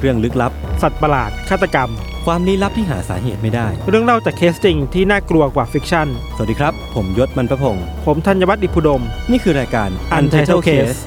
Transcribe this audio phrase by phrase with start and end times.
[0.00, 1.90] เรื่องลึกลับ สัตว์ประหลาด ฆาตกรรม
[2.26, 10.98] ความลี้ลับที่หาสาเหตุไม่ได้ เรื่องเล่าจากเคสจริงที่น่ากลัวกว่า fiction สวัสดีครับ ผมยศมันประพงศ์ผมธัญวัฒน์อิพุดม นี่คือรายการ Untitled Case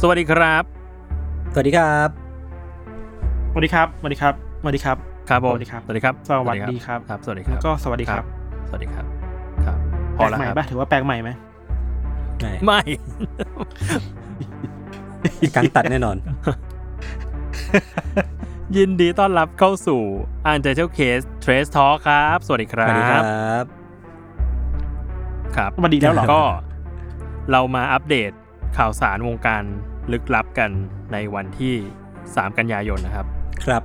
[0.00, 0.62] สวัสดีครับ
[1.52, 2.08] สวัสดีครับ
[3.52, 4.96] สวัสดีครับ สวัสดีครับ สวัสดีครับ
[5.28, 8.24] ครับผมสวัสดีครับ สวัสดีครับ สวัสดีครับ ครับ สวัสดีครัแล้บวก็สวัสดีครับ
[8.68, 9.04] สวัสดีครับ
[9.66, 9.76] ครับ
[10.16, 11.30] พแปลอกแล้วใหม่ครับปะถือว่าแปลกใหม่ไหม
[12.64, 12.80] ไม่
[15.56, 16.16] กังตัดแน่นอน
[18.76, 20.00] ยินดีต้อนรับเข้าสู่
[20.50, 23.24] Untitled Case Trace Talk ครับ สวัสดีคสรับวัสดีครับ
[25.56, 26.42] ครับสวัสดีแล้วเหรอก็
[27.50, 28.30] เรามาอัปเดต
[28.76, 29.62] ข่าวสารวงการ
[30.12, 30.70] ลึกลับกัน
[31.12, 31.74] ในวันที่
[32.16, 33.26] 3 กันยายนนะครับ
[33.64, 33.82] ครับ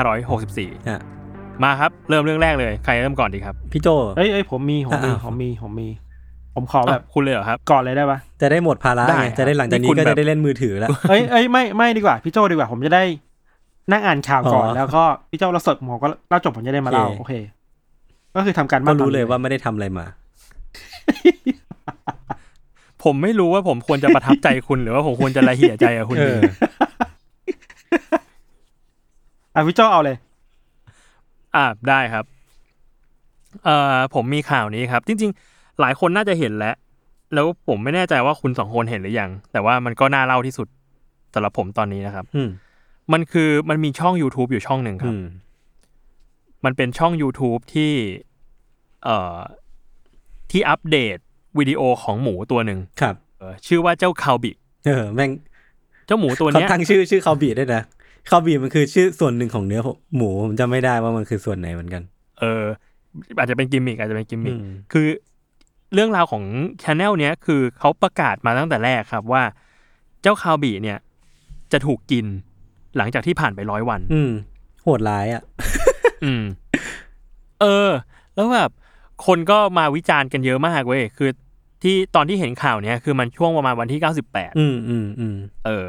[0.00, 1.00] 2564ฮะ
[1.62, 5.88] มาครับ เริ่มเรื่องแรกเลย ใครเริ่มก่อนดีครับ พี่โจเอ้ยเอ้ยผมมี ผมมีอะผมมี ผมมี
[6.54, 13.02] ผมขอแบบอะคุณเลยเหรอครับ ก่อนเลยได้ปะจะได้หมดภาระได้ไงจะได้หลังจากนี่นี้คุณก็แบจะบได้เล่นมือถือแล้วเอ้ยเอ้ยไม่ไม่ดีกว่าพี่โจดีกว่า ผมจะได้
[13.92, 17.32] นั่งอ่านข่าวก่อนอ๋อแล้วก็พี่โจเราสดผมก็เล่าจบผมจะได้มาเล่าโอเคโอเค
[18.34, 20.06] ก็คือทำการก็บ้านรู้เลยตมว่าไม่ได้ทำอะไรมา
[23.04, 26.40] ผมไม่รู้ว่าผมควรจะประทับใจคุณหรือว่าผมควรจะละเหี่ยใจกับคุณเอดีอ
[29.54, 30.16] อะพี่โจเอาเลย
[31.56, 32.24] อ่าได้ครับ
[33.64, 36.74] เอ่อผมมีข่าวนี้ครับ จริง ๆ หลายคนน่าจะเห็นแล้ว
[37.34, 40.68] แล้วผมไม่แน่ใจว่าคุณสองคนเห็นหรือยัง แต่ว่ามันก็น่าเล่าที่สุด
[41.34, 42.48] สำหรับผมตอนนี้นะครับอืม
[43.12, 45.24] มันคือมันมีช่อง YouTube อยู่ช่องหนึ่งคอืรับม
[46.64, 47.92] มันเป็นช่อง YouTube ที่
[49.04, 49.38] เอ่อ
[50.50, 51.16] ที่อัปเดต
[51.58, 54.52] วิดีโอของหมูตัวหนึ่งครับเออชื่อว่าเจ้าคาวบิ
[54.86, 55.30] เออ แม่ง
[56.06, 57.82] เจ้าหมูตัวเขาเนี้ยตั้งชื่อชื่อคาวบีด้วยนะ
[58.30, 59.80] คาวบีมันคือชื่อส่วนหนึ่งของเนื้อ
[60.16, 62.02] หมูผมจำไม่ได้ว่ามันคือส่วนไหนเหมือนกัน
[62.40, 62.62] เออ
[63.38, 65.06] อาจจะเป็นกิมมิกอาจจะเป็นกิมมิกอืมคือ
[65.94, 66.44] เรื่องราวของ
[66.82, 69.42] ช anel เนี้ยคือเขาประกาศมาตั้งแต่แรกครับว่า
[70.22, 70.98] เจ้าคาวบีเนี่ย
[71.72, 72.26] จะถูกกิน
[72.96, 74.30] หลังจากที่ผ่านไปร้อยวัน อืม
[74.82, 75.42] โหดร้ายอะ
[76.24, 76.42] อืม
[77.60, 77.90] เออ
[78.34, 78.70] แล้วแบบ
[79.26, 81.30] คนก็มาวิจารณ์กันเยอะมากเว้ยคือ
[81.82, 85.86] ที่ตอนที่เห็นข่าวเนี้ยคือมันช่วงประมาณวันที่เก้าสิบแปดอืมอืมอืมเออ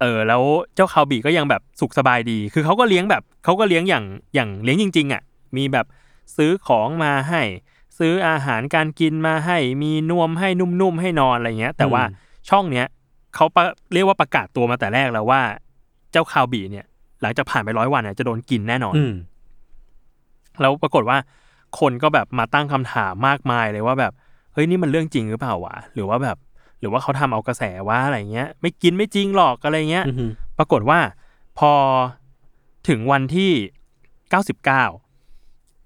[0.00, 0.42] เออ แล้ว
[0.74, 5.22] เจ้าคาวบีก็ยังแบบสุขสบายดี คือเขาก็เลี้ยงแบบเขาก็เลี้ยงอย่างอย่างเลี้ยงจริง ๆ อะ
[5.56, 5.86] มีแบบ
[6.36, 7.42] ซื้อของมาให้
[8.00, 12.02] ซื้ออาหารการกินมาให้มีนวมให้นุ่มๆให้นอนอะไรเงี้ย แต่ว่า
[12.50, 12.86] ช่องเนี้ย
[13.34, 15.40] เขาประเรียกว่าประกาศตัวมาแต่แรกแล้วว่า
[16.12, 16.86] เจ้าคาวบีเนี่ย
[17.22, 19.12] หลังจากผ่านไปร้อยวันเนี่ยจะโดนกินแน่นอนอืม
[20.60, 21.18] แล้วปรากฏว่า
[21.80, 24.12] คนก็แบบมาตั้งคำถามมากมายเลยว่าแบบ
[24.52, 26.36] เฮ้ยนี่มันเรื่องจริงหรือเปล่าวะหรือว่าแบบ
[26.80, 30.98] หรือว่าเขาทำเอากระแสว่าอะไรเงี้ย ไม่กินไม่จริงหรอกอะไรเงี้ยอืมปรากฏว่า
[31.58, 31.72] พอ
[32.88, 33.50] ถึงวันที่
[34.30, 34.84] เก้าสิบเก้า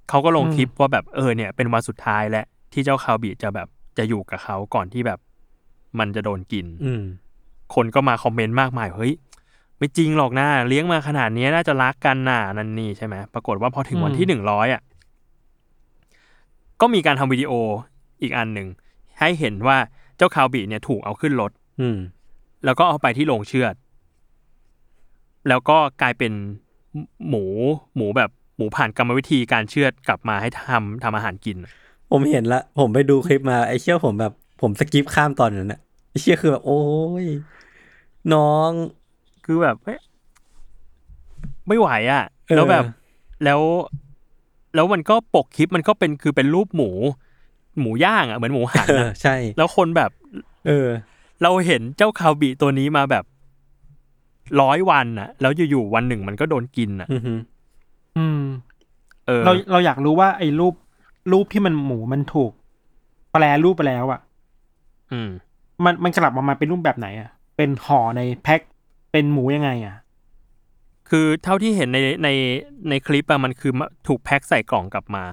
[0.09, 2.42] เขาก็ลงอืมคลิปว่าแบบเออเนี่ยเป็นวันสุดท้ายและ
[2.72, 5.19] ที่เจ้าคาวบีจะแบบจะอยู่กับเขาก่อนที่แบบ
[5.98, 7.03] มันจะโดนกิน อืม
[7.75, 9.14] คนก็มาคอมเมนต์มากมายเฮ้ย
[9.78, 14.82] ไม่จริงหรอกนะเลี้ยงมาขนาดนี้น่าจะรักกันน่ะนั่นนี่ใช่ไหมปรากฏว่าพอถึงวันที่หนึ่งร้อยอะ
[16.81, 17.53] ก็มีการทำวิดีโอ
[18.22, 18.69] อีกอันหนึ่ง
[19.20, 19.76] ให้เห็นว่า
[20.16, 21.50] เจ้าคาวบีเนี่ยถูกเอาขึ้นรถ
[21.81, 21.98] อืม
[22.64, 23.75] แล้วก็เอาไปที่โรงเชือด
[25.48, 26.32] แล้วก็กลายเป็น
[27.28, 27.44] หมู
[27.97, 31.56] หมูแบบ หมูผ่านกรรมวิธีการเชือดกลับมาให้ทำทำอาหารกิน
[32.10, 35.81] ผมเห็นละ ผมไปดูคลิปมาไอ้เชี่ยผมแบบ ผมสกิปข้ามตอนนั้นนะ
[36.11, 36.82] ไอ้เชี่ยคือแบบ โอ้
[37.25, 37.26] ย
[38.34, 38.70] น้อง
[39.44, 40.00] คือแบบเอ๊ะ
[41.69, 42.84] ไม่ไหวอะเออแล้วแบบ
[43.44, 43.61] แล้ว
[44.75, 46.90] แล้วมันก็ปกคลิปมันก็เป็นคือเป็นรูปหมู
[47.81, 50.11] หมูย่างอะเหมือนหมูหันเอออะใช่ แล้วคนแบบ
[50.67, 50.88] เออ
[51.43, 53.25] เราเห็นเจ้าคาวบีตัวนี้มาแบบ
[54.61, 57.19] ร้อยวันอะ แล้วอยู่ๆวันหนึ่งมันก็โดนกินอะอื
[58.16, 58.43] อฮึอืม
[59.26, 60.75] เออ เราเราอยากรู้ว่าไอ้รูป
[61.32, 62.52] รูปที่มันหมูมันถูก
[63.32, 64.20] แปลรูปไปแล้วอะ
[65.12, 65.31] อืม
[65.84, 68.61] มันมันกลับมามาเป็นรูปแบบไหนอะ เป็นห่อในแพ็ค
[69.12, 69.96] เป็นหมูยังไงอะ
[71.11, 72.28] คือเท่าที่เห็นในใน
[72.88, 73.72] ในคลิปอะมันคือ
[74.06, 75.25] ถูกแพ็คใส่กล่องกลับมา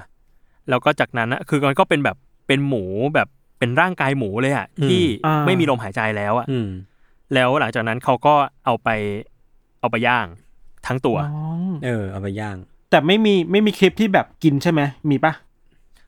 [0.69, 2.17] แล้วก็จากนั้นอะคือมันก็เป็นแบบ
[2.47, 2.83] เป็นหมู
[3.15, 3.27] แบบ
[3.59, 6.69] เป็นร่างกายหมูเลยอะที่อ่าไม่มีลมหายใจแล้วอะอืม
[7.33, 8.35] แล้วหลังจากนั้นเขาก็
[8.65, 8.89] เอาไป
[9.79, 10.27] เอาไปย่าง
[10.87, 11.41] ทั้งตัวอ๋อ
[11.85, 12.57] เออ เอาไปย่าง
[12.91, 15.33] แต่ไม่มีไม่มีคลิปที่แบบกินใช่ไหมมีปะ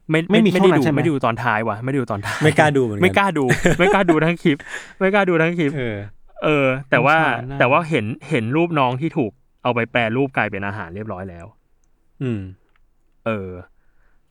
[0.09, 3.43] ไม่ไม่มีไม่ช่วงได้นั้นดูใช่ไหมไม่ได้ดูตอนท้ายว่ะไม่ได้ดูตอนท้ายไม่กล้าดูเหมือนกันไม่กล้าดู
[3.79, 4.57] ไม่กล้าดูทั้งคลิป
[4.99, 5.95] ไม่กล้าดูทั้งคลิป เออ
[6.43, 9.31] เออ แต่ว่าสงสารน่ะแต่ว่าเห็นเห็นรูปน้องที่ถูก
[9.63, 11.45] เอาไปแปรรูปกลายเป็นอาหารเรียบร้อยแล้ว
[12.23, 12.41] อืม
[13.25, 13.49] เออ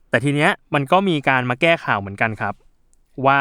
[0.09, 2.53] แต่ทีเนี้ย มันก็มีการมาแก้ข่าวเหมือนกันครับ
[3.25, 3.39] ว่า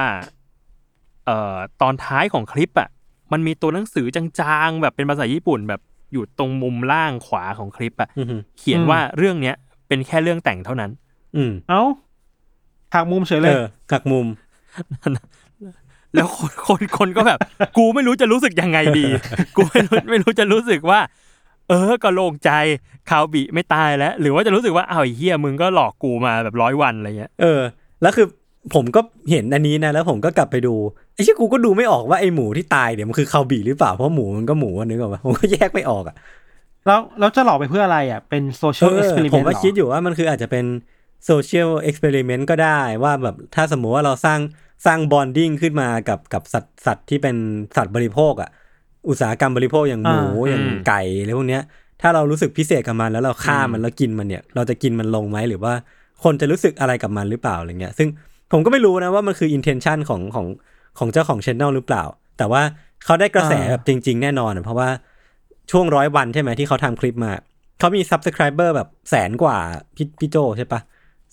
[1.26, 2.88] เอ่อตอนท้ายของคลิปอะ
[3.32, 5.80] มันมีตัวหนังสือจางๆแบบเป็นภาษาญี่ปุ่นแบบ
[6.12, 8.26] อยู่ตรงมุมล่างขวาของคลิปอะอืม
[8.58, 9.56] เขียนว่าเรื่องเนี้ย
[9.88, 10.90] เป็นแค่เรื่องแต่งเท่านั้น
[11.36, 11.82] อืม เอ้า
[12.94, 14.26] หักมุมเฉยเลเอยอกักมุม
[16.14, 17.38] แล้วคนคนคนก็แบบ
[17.78, 19.06] กูไม่รู้จะรู้สึกยังไงดี
[19.56, 21.00] กูไม่รู้ไม่รู้จะรู้สึกว่า
[21.68, 22.50] เออ ก็โล่งใจ
[23.10, 27.60] คาวบิไม่ตายแล้ว หรือว่าจะรู้สึกว่าอ้าวไอ้เฮียมึงก็หลอกกูมาแบบร้อยวันอะไรเงี้ย เออ
[28.02, 28.26] แล้วคือ
[28.74, 29.00] ผมก็
[29.30, 30.74] เห็นอันนี้นะ แล้วผมก็กลับไปดู
[31.14, 36.16] ไอ้เชี่ยกูก็ดูไม่ออกว่าไอ้หมูที่ตายเนี่ยมันคือคาวบีหรือเปล่าเพราะหมูมันก็หมูอะนึกออกปะผมก็แยกไม่ออกอะ
[36.86, 40.64] แล้วแล้วจะหลอกไปเพื่ออะไรอะเป็นโซเชียเอลเอ็กอซ์เพร์เมว่าคิดอยู่ว่ามันคืออาจจะเป็น
[41.26, 44.40] social experiment ก็ได้ว่าแบบถ้าสมมติว่าเราสร้าง
[44.86, 47.36] สร้างบอนดิ้งขึ้นมากับกับสัตว์สัตว์ที่เป็น
[47.76, 48.50] สัตว์บริโภคอะ
[49.08, 51.62] อุตสาหกรรมบริโภคอย่างหมูอย่างไก่อะไรพวกเนี้ย
[52.00, 55.72] ถ้าเรารู้สึกพิเศษกับมันแล้วเราฆ่ามันแล้วกินมันเนี่ย เราจะกินมันลงไหมหรือว่า
[56.24, 58.08] คนจะรู้สึกอะไรกับมันหรือเปล่าอะไรเงี้ย ซึ่ง
[58.52, 60.46] ผมก็ไม่รู้นะว่ามันคือ intention ของของ
[60.98, 62.02] ของเจ้าของช anel หรือเปล่า
[62.38, 62.62] แต่ว่า
[63.04, 64.88] เขาได้กระแสแบบจริง ๆ แน่นอนอะเพราะว่า
[65.70, 67.32] ช่วงร้อยวันใช่ไหมที่เขาทำคลิปมา
[67.78, 69.56] เขามี subscriber แบบแสนกว่า
[69.96, 70.80] พี่พี่โจใช่ปะ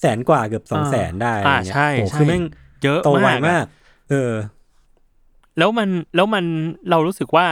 [0.02, 2.44] แสนกว่าเกือบสองแสนได้อะไรอ่าเงี้ยใช่โหใช่คือแม่ง
[2.84, 3.68] เยอะโตไวมากมาอะก
[4.10, 4.32] เออ
[5.58, 6.46] แล้วมันแล้วมัน
[6.90, 7.48] เรารู้สึกว่า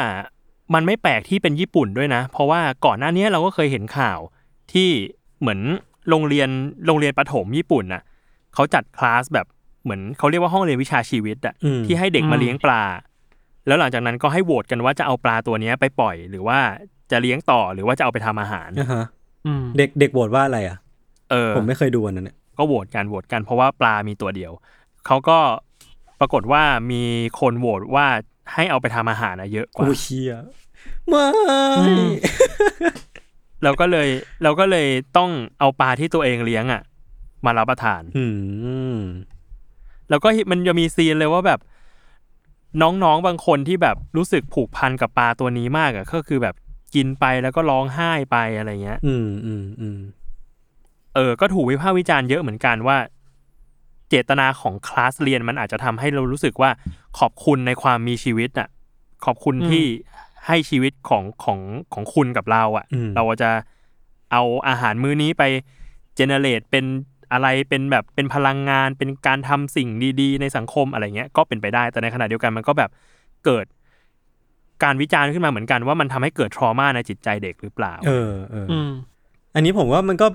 [0.74, 4.20] มันไม่แปลกที่เป็นญี่ปุ่นด้วยนะ เพราะว่าก่อนหน้านี้เราก็เคยเห็นข่าว
[4.74, 4.90] ที่
[5.40, 5.60] เหมือน
[6.10, 6.50] โรงเรียน
[6.86, 8.02] โรงเรียนประถมญี่ปุ่นน่ะ
[8.54, 9.48] เขาจัดคลาสแบบ
[9.88, 12.84] เหมือนเขาเรียกว่าห้องเรียนวิชาชีวิตอะอืมที่ให้เด็กมาเลี้ยงปลา
[13.68, 16.60] แล้วหลังจากนั้นก็ให้โหวตกันว่าจะเอาปลาตัวเนี้ยไปปล่อย หรือว่า
[17.12, 19.06] จะเลี้ยงต่อหรือว่าจะเอาไปทำอาหารนะฮะ
[19.46, 20.78] อืมเด็กเด็กโหวตว่าอะไรอะ
[21.32, 24.52] เออผมไม่เคยดูอันนั้นเนี่ยก็โหวตกันโหวตกันเพราะว่าปลามีตัวเดียว
[25.06, 25.38] เขาก็
[26.20, 27.04] ปรากฏว่ามี
[27.40, 28.08] คนโหวตว่า
[28.54, 30.34] ให้เอาไปทำอาหารนะเยอะกว่าโอ้เชีย
[31.08, 31.28] ไม่
[33.64, 34.08] เราก็เลย
[34.44, 34.88] เราก็เลย
[35.18, 36.82] ต้องเอาปลาที่ตัวเองเลี้ยงอะ
[37.46, 38.26] มารับประทาน อื
[38.96, 38.98] ม
[40.10, 41.60] แล้วก็มันจะมีซีนเลยว่าแบบ
[42.82, 46.56] น้องๆบางคนที่แบบรู้สึกผูกพันกับปลาตัวนี้มากอะก็คือแบบ
[46.96, 50.00] กินไปแล้วก็ร้องไห้ไปอะไรเงี้ย อืมอืมอืม
[51.16, 52.98] เออ ก็ถูกวิพากษ์วิจารณ์เยอะเหมือนกันว่า
[54.10, 56.70] เจตนาของคลาสเรียนมันอาจจะทำให้เรารู้สึกว่า
[57.20, 58.68] ขอบคุณในความมีชีวิตอะ
[59.26, 59.86] ขอบคุณที่
[60.48, 61.60] ให้ชีวิตของของ
[61.94, 63.52] ของคุณกับเราอะอืมเราจะ
[64.32, 65.44] เอาอาหารมื้อนี้ไป
[66.16, 66.86] เจเนเรตเป็น
[67.34, 69.90] อะไรเป็นแบบเป็นพลังงานเป็นการทำสิ่ง
[70.22, 72.90] ดีๆ ในสังคมอะไรเงี้ยก็เป็นไปได้ แต่ในขณะเดียวกันมันก็แบบ
[73.46, 73.66] เกิด
[74.84, 78.68] การวิจารณ์ขึ้นมาเหมือนกันว่ามันทำให้เกิดทรมาในจิตใจเด็กหรือเปล่า เออเออ
[79.56, 80.28] อันนี้ผมว่ามันก็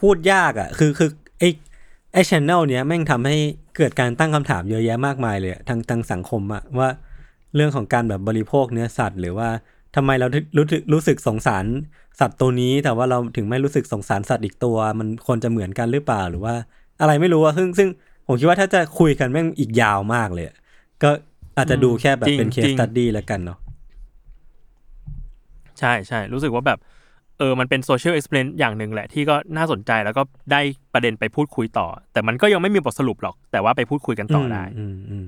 [0.00, 1.44] พูดยากอะ คือคือไอ
[2.12, 3.36] ไอชแนลเนี้ยแม่งทำให้
[3.76, 6.88] เกิดการตั้งคำถามเยอะแยะมากมายเลยทางทางสังคมอะว่า
[7.54, 9.48] เรื่องของการแบบบริโภคเนื้อสัตว์ หรือว่า
[9.96, 11.64] ทำไมเราถึงรู้สึกรู้สึกสงสาร
[12.20, 16.54] สัตว์ตัวนี้ แต่ว่าเราถึงไม่รู้สึกสงสารสัตว์อีกตัว มันควรจะเหมือนกันหรือเปล่าหรือว่า
[17.00, 17.88] อะไรไม่รู้อะซึ่งซึ่ง
[18.26, 20.56] ผมคิดว่าถ้าจะคุยกันแม่งอีกยาวมากเลยอะ
[21.02, 21.10] ก็
[21.56, 23.58] อาจจะดูแค่แบบเป็น case study จริงแล้วกันเนาะ
[25.78, 26.78] ใช่ใช่รู้สึกว่าแบบ
[27.38, 30.22] เออมันเป็น social experiment อย่างหนึ่งแหละที่ก็น่าสนใจแล้วก็
[30.52, 30.60] ได้
[30.94, 35.26] ประเด็นไปพูดคุยต่อ แต่มันก็ยังไม่มีบทสรุปหรอก แต่ว่าไปพูดคุยกันต่อได้ อืมอืม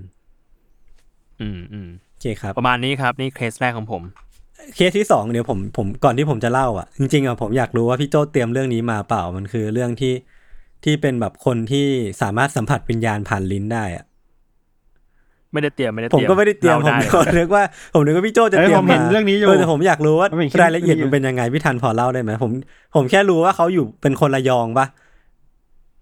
[1.40, 4.02] อืมอืมโอเคครับ ประมาณนี้ครับ นี่เคสแรกของผม
[4.75, 10.14] เคสที่สองเดี๋ยวผมผมก่อนที่ผมจะเล่าอะ จริงๆอะผมอยากรู้ว่าพี่โจเตรียมเรื่องนี้มาเปล่ามันคือเรื่องที่
[10.85, 11.87] ที่เป็นแบบคนที่
[12.23, 14.04] สามารถสัมผัสวิญญาณผ่านลิ้นได้อะ
[15.52, 22.50] ไม่ได้เตรียมไม่ได้ผมก็ไม่ได้เตรียมผมล่าก็นึกว่าผมนึกว่าพี่โจจะเอ้ยเตรียผมมเห็มานเรื่องนี้อยู่เออแต่ผมอยากรู้ว่าผมเห็นคลิปรายละเอียดนี้อยู่มันเป็นยังไงพี่ทันพอเล่าได้ไหมผม
[22.94, 24.87] ผมแค่รู้ว่าเขาอยู่เป็นคนระยองปะ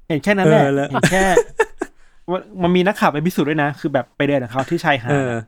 [0.08, 1.24] เห็นแค่นั้นแหละเออแล้วเห็นแค่
[2.30, 5.42] ว่ามันมีนักข่าวไปพิสูจน์ด้วยนะ คือแบบไปเดินกับเขาที่ชายหาเอดออะ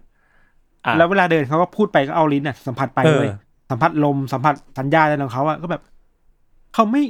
[0.98, 3.30] แล้วเวลาเดินเขาก็พูดไปก็เอาลิ้นอะสัมผัสไปเออเลย
[3.70, 5.82] สัมผัสลมสัมผัสสัญญาณอะไรของเขาอะก็แบบ
[6.74, 7.02] เขาไม่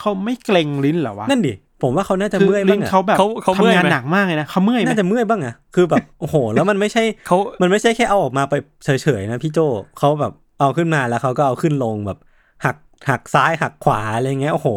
[0.00, 8.88] เขาไม่เกรงลิ้นเหรอวะนั่นดิผมว่าเขาน่าจะคือเมื่อยลิ้บ้างนอะเขาแบบเขาเขาเมื่อยทำงานไหมหนักมากเลยนะเขาเมื่อยไหมน่าจะเมื่อยบ้างอะคือแบบโอ้โห แล้วมันไม่ใช่เขามันไม่ใช่แค่เอาออกมาไปเฉ
[9.18, 9.58] ยๆนะพี่โจ
[9.98, 12.18] เขาแบบเอาขึ้นมาแล้วเขาก็เอาขึ้นลงแบบ
[12.64, 12.76] หัก
[13.10, 14.68] หักซ้ายหักขวาอะไรเงี้ยโอ้โห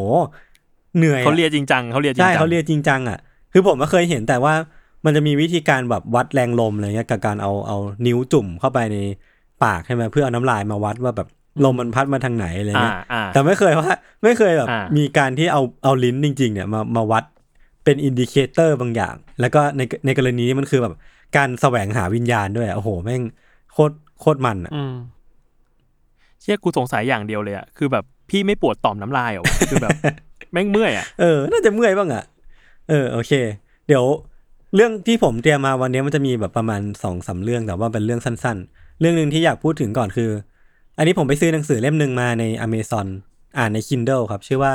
[0.98, 3.20] เหนื่อยอะเขาเรียนจริงจังเขาเรียนจริงใช่จังเขาเรียนจริงจังอะ
[3.54, 4.54] คือผมก็เคยเห็นแต่ว่า
[5.06, 8.98] มันจะมีวิธีการแบบวัดแรงลมอะไรเงี้ยกับการเอาเอานิ้วจุ่มเข้าไปใน
[9.64, 11.28] ปากใช่ไหมเพื่อเอาน้ำลายมาวัดว่าแบบ
[11.66, 13.92] ลมมันพัดมาทางไหนอะไรอ่าเงี้ยอ่าแต่ไม่เคยว่า
[14.24, 17.24] ไม่เคยแบบอ่ามีการที่เอาเอาลิ้นจริง ๆ เนี่ยมามาวัด
[17.84, 20.94] เป็น indicator บางอย่าง แล้วก็ในในกรณีนี้มันคือแบบ
[21.38, 23.22] การแสวงหาวิญญาณด้วยอะโอ้โหแม่ง
[23.74, 24.94] โคตรโคตรมันอะอืม
[26.42, 29.92] เชื่อกูสงสัยอย่างเดียวเลยอะคือแบบพี่ไม่ปวดต่อมน้ำลายเหรอวะคือแบบ
[30.54, 32.24] แม่งเมื่อยอะเออน่าจะเมื่อยบ้างอะ
[32.90, 33.32] เออโอเค
[33.88, 34.06] เดี๋ยว
[34.76, 40.32] เรื่องที่ผมเตรียมมาวันนี้มันจะมีแบบประมาณสองสามเรื่องแต่ว่าเป็นเรื่องสั้นๆ เรื่องหนึ่งที่อยากพูดถึงก่อนคือ
[40.98, 43.08] อันนี้ผมไปซื้อหนังสือเล่มหนึ่งมาใน Amazon
[43.58, 44.74] อ่านใน Kindle ครับ ชื่อว่า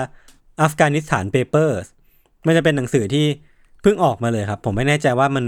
[0.66, 1.86] Afghanistan Papers
[2.46, 3.26] มันจะเป็นหนังสือที่
[3.82, 5.44] เพิ่งออกมาเลยครับ ผมไม่แน่ใจว่ามัน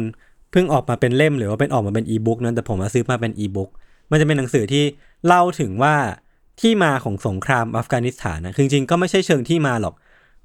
[0.52, 3.71] เพิ่งออกมาเป็นเล่มหรือว่าเป็นออกมาเป็นอีบุ๊กนั้นแต่ผมมาซื้อมาเป็นอีบุ๊ก
[4.11, 4.85] มันจะเป็นหนังสือที่
[5.26, 5.95] เล่าถึงว่า
[6.61, 9.95] ที่มาของสงครามอัฟกานิสถานนะคือจริงๆก็ไม่ใช่เชิงที่มาหรอก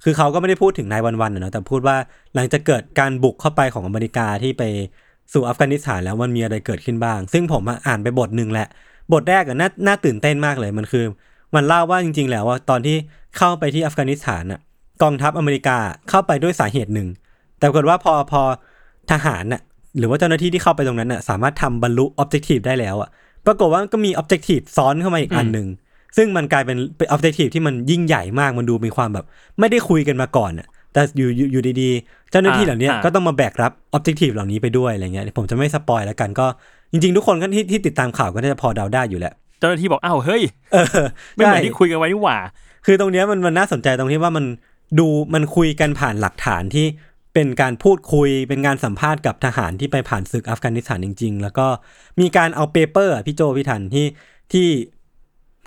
[0.04, 1.98] คือเขาก็ไม่ได้พูดถึงนายวันๆนะเนะแต่พูดว่า
[2.36, 4.64] หลังจากเกิดการบุกเข้าไปของอเมริกาที่ไป
[5.34, 8.68] สู่อัฟกานิสถานแล้วมันมีอะไรเกิดขึ้นบ้าง ซึ่งผมอะอ่านไปบทหนึ่งแหละ
[9.14, 11.06] บทแรกอะน่าน่าตื่นเต้นมากเลยมันคือ
[11.56, 12.98] มันเล่าว่าจริง ๆ แล้วว่าตอนที่
[13.38, 14.60] เข้าไปที่อัฟกานิสถานอะ
[15.02, 15.78] กองทัพอเมริกา
[16.10, 17.08] เข้าไปด้วยสาเหตุหนึ่ง
[17.60, 18.42] แต่ปรากฏว่าพอพอ
[19.12, 19.62] ทหารน่ะ
[19.98, 23.10] หรือว่าเจ้าหน้าที่ที่เข้าไปตรงนั้นน่ะสามารถทำบรรลุออบเจกตีฟได้แล้วอะ
[23.46, 25.68] ปรากฏว่าก็มีออบเจกตีฟซ้อนเข้ามาอีกอันหนึ่ง
[26.18, 29.26] ซึ่งมันกลายเป็นเป็น objective ที่มันยิ่งใหญ่มากมันดูมีความแบบ
[29.60, 36.46] ไม่ได้คุยกันมาก่อนน่ะแต่อยู่อยู่อยู่ดีๆ เจ้าหน้าที่เหล่านี้ก็ต้องมาแบกรับ objective เหล่านี้ไปด้วยอะไรเงี้ยผมจะไม่ spoil แล้วกันก็
[36.92, 40.42] จริง ๆ ทุกคนก็ที่ที่ติดตามข่าวก็น่าจะพอเดาได้อยู่แหละเจ้าหน้าที่บอกอ้าวเฮ้ย
[40.74, 40.86] เออ
[41.36, 42.38] ไม่เหมือนใช่ที่คุยกันไว้นี่หว่า
[42.86, 44.46] คือตรงเนี้ยมันมันน่าสนใจตรงที่ว่ามัน
[45.00, 46.86] ดูมันคุยกันผ่านหลักฐานที่
[47.34, 51.68] เป็นการพูดคุยเป็นการสัมภาษณ์กับทหารที่ไปผ่านศึกอัฟกานิสถานจริง ๆ แล้วก็
[52.20, 54.06] มีการเอา paper อะพี่โจพี่ทันที่
[54.54, 54.68] ที่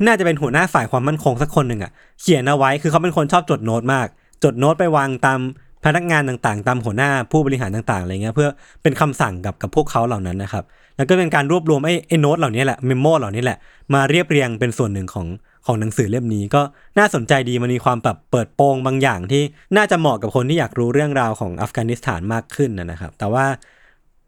[0.07, 4.07] น่าจะเป็นหัวหน้าฝ่ายความมั่นคงสักคนหนึ่งอะ เขียนเอาไว้คือเขาเป็นคนชอบจดโน้ตมาก
[4.45, 5.41] จดโน้ตไปวางตาม
[5.85, 8.49] พนักงานต่างๆ ตามหัวหน้าผู้บริหารต่างๆอะไรเงี้ยเพื่อ
[8.83, 10.65] เป็นคำสั่งกับกับพวกเขาเหล่านั้นนะครับ
[10.97, 13.59] แล้วก็เป็นการรวบรวมไอ้ไอ้โน้ตเหล่านี้แหละ memo เหล่านี้แหละ
[13.95, 15.27] มาเรียบเรียงเป็นส่วนหนึ่งของ
[15.67, 16.63] ของหนังสือเล่มนี้ก็
[16.99, 19.43] น่าสนใจดีมันมีความแบบเปิดโปงบางอย่างที่
[19.77, 23.47] น่าจะเหมาะกับคนที่อยากรู้เรื่องราวของอัฟกานิสถานมากขึ้นนะนะครับ แต่ว่า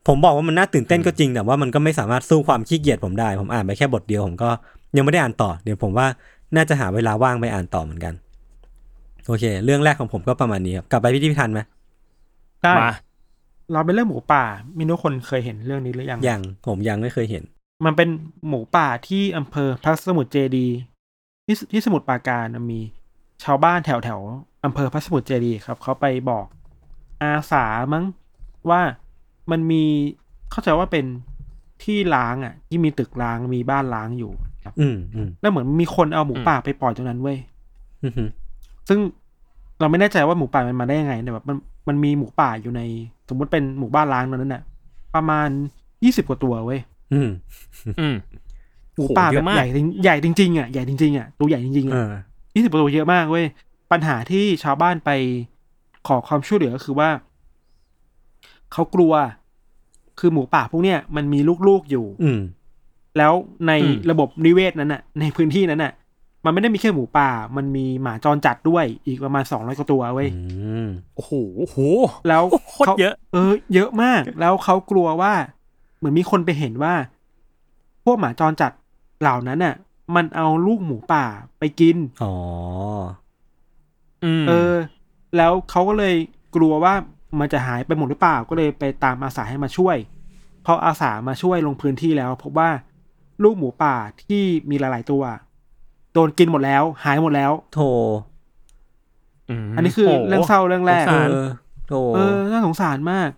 [0.07, 4.51] ผมบอกว่ามันน่าตื่นเต้นก็จริง แต่ว่ามันก็ไม่สามารถสู้ความขี้เกียจผมได้ ผมอ่านไปแค่บทเดียวผมก็
[4.97, 6.07] ยังไม่ได้อ่านต่อ เดี๋ยวผมว่า
[6.57, 8.15] น่าจะหาเวลาว่างไปอ่านต่อเหมือนกัน
[9.27, 11.61] โอเค เรื่องแรกของผมก็ประมาณนี้ครับ กลับไปพี่ที่ทันไหม
[12.63, 12.93] ได้มา
[13.73, 14.45] เราเป็นเรื่องหมูป่า
[14.79, 17.45] มีนุกคนเคยเห็นเรื่องนี้หรือยังยังผมยังไม่เคยเห็น
[17.85, 18.09] มันเป็น
[18.49, 20.77] หมูป่าที่อำเภอพระสมุทรเจดีย์
[21.47, 22.81] ที่สที่สมุทรปราการมี
[23.45, 26.47] ชาวบ้านแถวแถวๆอำเภอพระสมุทรเจดีย์ครับ เขาไปบอก
[27.23, 28.05] อาสามั้ง
[28.71, 28.81] ว่า
[29.51, 29.85] มันมี
[30.51, 31.07] เข้าใจว่าเป็น
[31.83, 34.48] ที่ล้างอะ ที่มีตึกล้างมีบ้านล้างอยู่ครับ
[34.81, 37.39] อืมอืมแล้วเหมือนมีคนเอาหมูป่าไปปล่อยตรงนั้นเว้ย
[38.03, 38.29] อืมอืม
[38.89, 38.99] ซึ่ง
[39.81, 41.57] เราไม่แน่ใจว่าหมูป่ามันมาได้ยังไงแต่แบบมัน
[41.89, 42.83] มันมีหมูป่าอยู่ใน
[43.29, 44.63] สมมุติเป็นหมู่บ้านล้างตรงนั้นน่ะ
[45.15, 45.49] ประมาณ
[46.05, 46.81] ยี่สิบกว่าตัวเว้ย
[47.13, 47.31] อืม
[48.01, 48.15] อืม
[48.95, 52.21] หมูป่าโหเยแบอะบมากใหญ่จริงใหญ่จริงๆอะใหญ่จริงๆอะตัวใหญ่จริงๆเออะ
[52.53, 53.45] อยี่สิบกว่าตัวเยอะมากเว้ย
[53.93, 55.11] ปัญหาที่ชาวบ้านไป
[56.09, 57.11] ขอความช่วยเหลือก็คือว่า
[58.73, 59.13] เขากลัว
[60.19, 62.41] คือหมูป่าพวกเนี้ยมันมีลูกๆอยู่ อืม
[63.19, 63.33] แล้ว
[63.67, 65.93] ในอืมระบบนิเวศนั้นน่ะ ในพื้นที่นั้นน่ะ
[66.45, 70.43] มันไม่ได้มีแค่หมูป่า มันมีหมาจรจัดด้วยอีกประมาณสองร้อยกว่าตัวเว้ยอื
[70.85, 71.79] มโอ้โหโอ้โห
[72.29, 75.33] แล้วโคตรเยอะ เออ เยอะมาก แล้วเขากลัวว่า
[75.97, 76.95] เหมือนมีคนไปเห็นว่า
[78.05, 78.73] พวกหมาจรจัด
[79.21, 79.75] เหล่านั้นน่ะ
[80.15, 81.25] มันเอาลูกหมูป่า
[81.59, 82.35] ไปกิน อ๋อ
[84.25, 84.75] อืมเออ
[85.37, 86.15] แล้วเขาก็เลย
[86.57, 86.95] กลัวว่า
[87.41, 89.97] มันจะหายไปหมดหรือเปล่า ก็เลยไปตามอาสาให้มาช่วย
[90.67, 92.71] พออาสามาช่วยลงพื้นที่แล้วพบว่า
[93.43, 95.23] ลูกหมูป่าที่มีหลาย ๆ ตัว
[96.13, 97.81] โดนกินหมดแล้ว หายหมดแล้ว โถ
[99.51, 101.47] มอันนี้คือโโหเรื่องเศร้าเรื่องแรกสงสารเออ
[101.89, 103.31] โถเออน่าสงสารมาก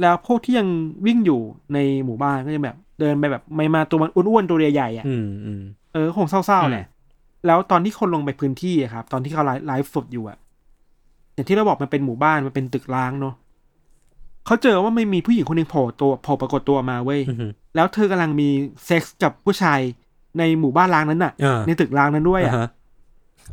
[0.00, 0.68] แล้วพวกที่ยัง
[1.06, 1.40] วิ่งอยู่
[1.74, 6.86] ในหมู่บ้านก็จะแบบ เดินไปแบบไม่มาตัวมันอ้วนๆตัวใหญ่ๆอะอืมอืมเออคงเศร้าๆแหละ
[7.46, 10.38] แล้วตอนที่คนลงไปพื้นที่อะครับ ตอนที่เขาไลฟ์ไลฟ์สดอยู่อะ
[11.34, 13.34] อย่างที่เราบอกมันเป็นหมู่บ้านมันเป็นตึกร้างเนาะ
[14.46, 18.48] เขาเจอว่าไม่มีผู้หญิงคนหนึ่งโผล่ตัวโผล่ปรากฏตัวมาเว้ยอืมแล้วเธอกำลังมี
[18.86, 19.80] เซ็กส์กับผู้ชาย
[20.38, 22.68] ในหมู่บ้านร้างนั้นน่ะอ่าในตึกร้างนั้นด้วยอ่าอะฮะ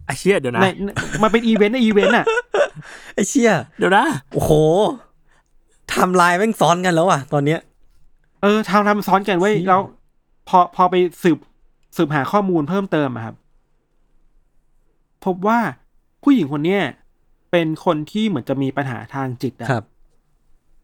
[0.05, 0.89] ไอ้เชี่ยเดี๋ยวนะในใน
[1.23, 2.25] มันเป็นอีเวนต์ในอีเวนต์อะ
[3.15, 4.51] ไอ้เชี่ยเดี๋ยวนะโอ้โห
[5.89, 7.59] ไทำลายแม่งซ้อนกันแล้วอะ ตอนเนี้ย
[8.41, 9.81] เออทำทำซ้อนกันเว้ยเชี่ยแล้ว
[10.50, 11.38] พอพอไปสืบ
[11.97, 13.35] สืบหาข้อมูลเพิ่มเติมอะครับ
[15.25, 15.59] พบว่า
[16.23, 16.81] ผู้หญิงคนเนี้ย
[17.51, 19.83] เป็นคนที่เหมือนจะมีปัญหาทางจิตอะครับ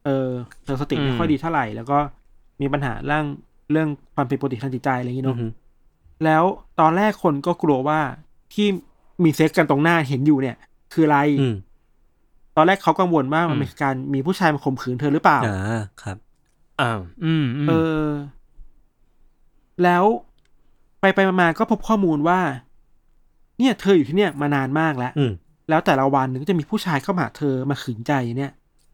[0.06, 0.30] เออ
[0.64, 1.98] เธอสติอืมไม่ค่อยดีเท่าไหร่ แล้วก็
[2.62, 3.26] มีปัญหาเรื่อง
[3.72, 5.52] เรื่องความผิดปกติทางจิตใจอะไรอย่างงี้อืเนาะม
[6.26, 6.44] แล้ว
[6.80, 8.00] ตอนแรกคนก็กลัวว่า
[8.54, 8.68] ที่
[9.24, 10.58] มีเซ็กซ์กันตรงหน้าเห็นอยู่เนี่ย
[10.94, 11.56] คืออะไรอืม
[12.56, 16.18] ตอนแรกเขากังวลว่ามันเป็นการมีผู้ชายมาข่มขืนเธอหรือเปล่าอ่าครับ
[16.82, 18.08] อ้าวอืมอืมเออ
[19.84, 20.04] แล้ว
[21.00, 22.40] ไปไปมาๆก็พบข้อมูลว่า
[23.60, 25.32] เนี่ย เธออยู่ที่เนี่ยมานานมากแล้วอืม
[25.70, 28.52] แล้วแต่ละวันหนึ่งก็จะมีผู้ชายเข้ามาหาเธอมาขืนใจเนี่ย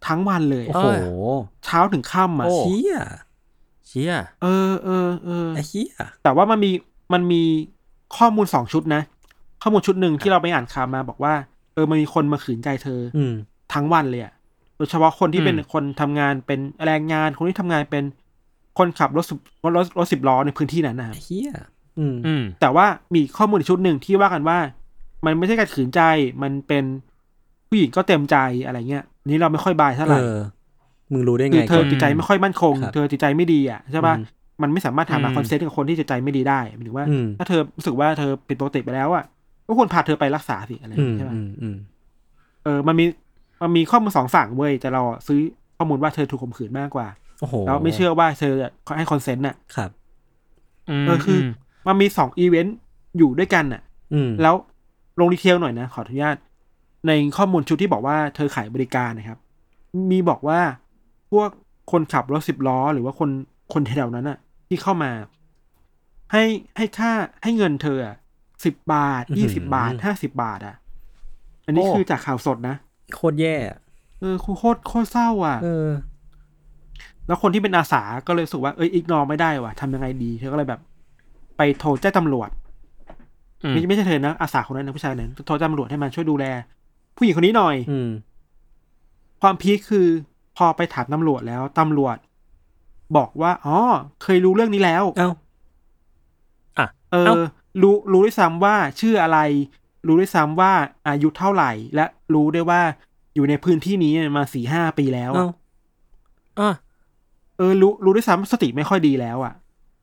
[0.07, 0.87] ทั้งวันเลยโอ้โห
[1.65, 2.95] เช้าถึงค่ำอะโอ้เชี่ย
[3.87, 5.93] เชี่ยเออเออเออไอ้เชี่ย
[6.23, 6.71] แต่ว่ามันมี
[7.13, 7.41] มันมี
[8.17, 9.01] ข้อมูลสองชุดนะ
[9.61, 11.33] ข้อมูลชุดหนึ่งที่เราไปอ่านข่าวมาบอกว่า
[11.73, 13.33] เออมันมีคนมาขืนใจเธอออืม
[13.73, 14.33] ทั้งวันเลยอะ
[14.77, 18.03] โดยเฉพาะคนที่เป็นอืมคนทำงานเป็นแรงงานคนที่ทำงานเป็น
[18.77, 21.51] คนขับรถสิบรถรถรถสิบล้อในพื้นที่นั้นนะครับไอ้เชี่ย
[21.99, 22.85] อืมอืมแต่ว่า
[23.15, 24.57] มีข้อมูลอีกชุดหนึ่งที่ว่ากันว่า
[25.25, 26.01] มันไม่ใช่การขืนใจ
[26.43, 26.83] มันเป็น
[27.67, 30.37] ผู้หญิงก็เต็มใจอะไรเงี้ยอั นนี้เราไม่ค่อยบายเท่าไหเอร่อ
[31.13, 34.25] มึงรู้ได้คืไงอเธอก่นจิตใจไม่ค่อยมั่นคงครับเธอจิตใจไม่ดีอะใช่ป่ะอืม
[34.61, 39.23] มันไม่สามารถทำมาอืม consent กับคนที่จิตใจไม่ดีได้หมายถึงว่าอืมถ้าเธอรู้สึกว่าเธอผิดปกติไปแล้วอะ
[39.67, 41.75] ก็ควรพาเธอไปรักษาสิอะไรอย่างอืมเงี้ยใช่ป่ะอืมอืม
[42.63, 43.05] เออ มันมี
[43.61, 45.39] มันมีข้อมูลสองฝั่งเว้ยแต่เราอะซื้อ
[45.77, 47.07] ข้อมูลว่าเธอถูกข่มขืนมากกว่า
[47.39, 48.53] โอ้โหแล้วไม่เชื่อว่าเธอ
[48.97, 49.89] ให้ consent น่ะครับ
[51.05, 51.45] เออคืออ
[51.87, 52.77] มันมีสองอีเวนต์
[53.17, 53.81] อยู่ด้วยกันน่ะ
[54.13, 54.55] อืมแล้ว
[55.19, 56.35] ลง detail หน่อยนะ ขออนุญาต
[57.07, 59.39] ในข้อมูลชุดที่บอกว่าเธอขายบริการนะครับ
[60.11, 60.59] มีบอกว่า
[61.31, 61.49] พวก
[61.91, 63.29] คนขับรถสิบล้อ หรือว่าคน
[63.73, 65.11] คนแถวนั้นน่ะที่เข้ามา
[66.31, 66.43] ให้
[66.77, 67.11] ให้ค่า
[67.43, 67.97] ให้เงินเธอ
[68.65, 70.75] สิบบาทยี่สิบาทห้าสิบาทอะ
[71.65, 72.75] อันนี้โอ้คือจากข่าวสดนะ
[73.15, 73.77] โคตรแย่อะ
[74.19, 75.89] เออโคตรโคตรเศร้าอะเออ
[77.27, 80.81] แล้วคนที่เป็นอาสาก็เลยรู้สึกว่าเอ้ยอีกนอไม่ได้ว่ะทำยังไงดีเธอก็เลยแบบ
[81.57, 82.49] ไปโทรแจ้งตำรวจ
[83.63, 86.45] อืมไม่ไม่ใช่เธอนะอาสาคนนั้นนะผู้ชายคนนั้นโทรแจ้งตำรวจให้มันช่วยดูแล
[87.15, 88.09] ผู้หญิงคนนี้หน่อย อืม
[89.41, 90.07] ความพีคคือ
[90.57, 92.17] พอไปถามตำรวจแล้วตำรวจ
[93.17, 93.77] บอกว่าอ๋อ
[94.23, 95.29] เคยรู้เรื่องนี้แล้ว เอ้า
[96.75, 97.41] เอเอ้าอ
[97.81, 99.39] รู้รู้ด้วยซ้ำว่าชื่ออะไร
[100.07, 100.71] รู้ด้วยซ้ำว่า
[101.07, 102.81] อายุเท่าไหร่ และรู้ได้วยว่า
[103.35, 105.53] อยู่ในพื้นที่นี้มาสี่ห้าปีแล้ว เอ้าอะ
[106.59, 106.73] อะ
[107.57, 109.53] เออรู้รู้ด้วยซ้ำว่าสติไม่ค่อยดีแล้วอะ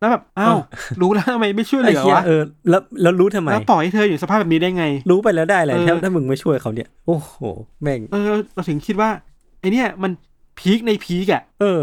[0.03, 0.59] แล้วแบบอ้าว
[1.01, 7.35] รู้แล้วทำไมไม่ช่วยเหไอ้ลือเชี่ยวะเออแล้วแล้วรู้ทำไมแล้วปล่อยให้เธออยู่สภาพแบบนี้ได้ไง รู้ไปแล้วได้อะไรเออถ้าถ้ามึงไม่ช่วยเขาเนี่ย โอ้โห
[7.83, 9.11] แม่งเออเราถึงคิดว่า
[9.61, 10.13] ไอเนี่ยมัน
[10.59, 11.81] peak ใน peak อะเออ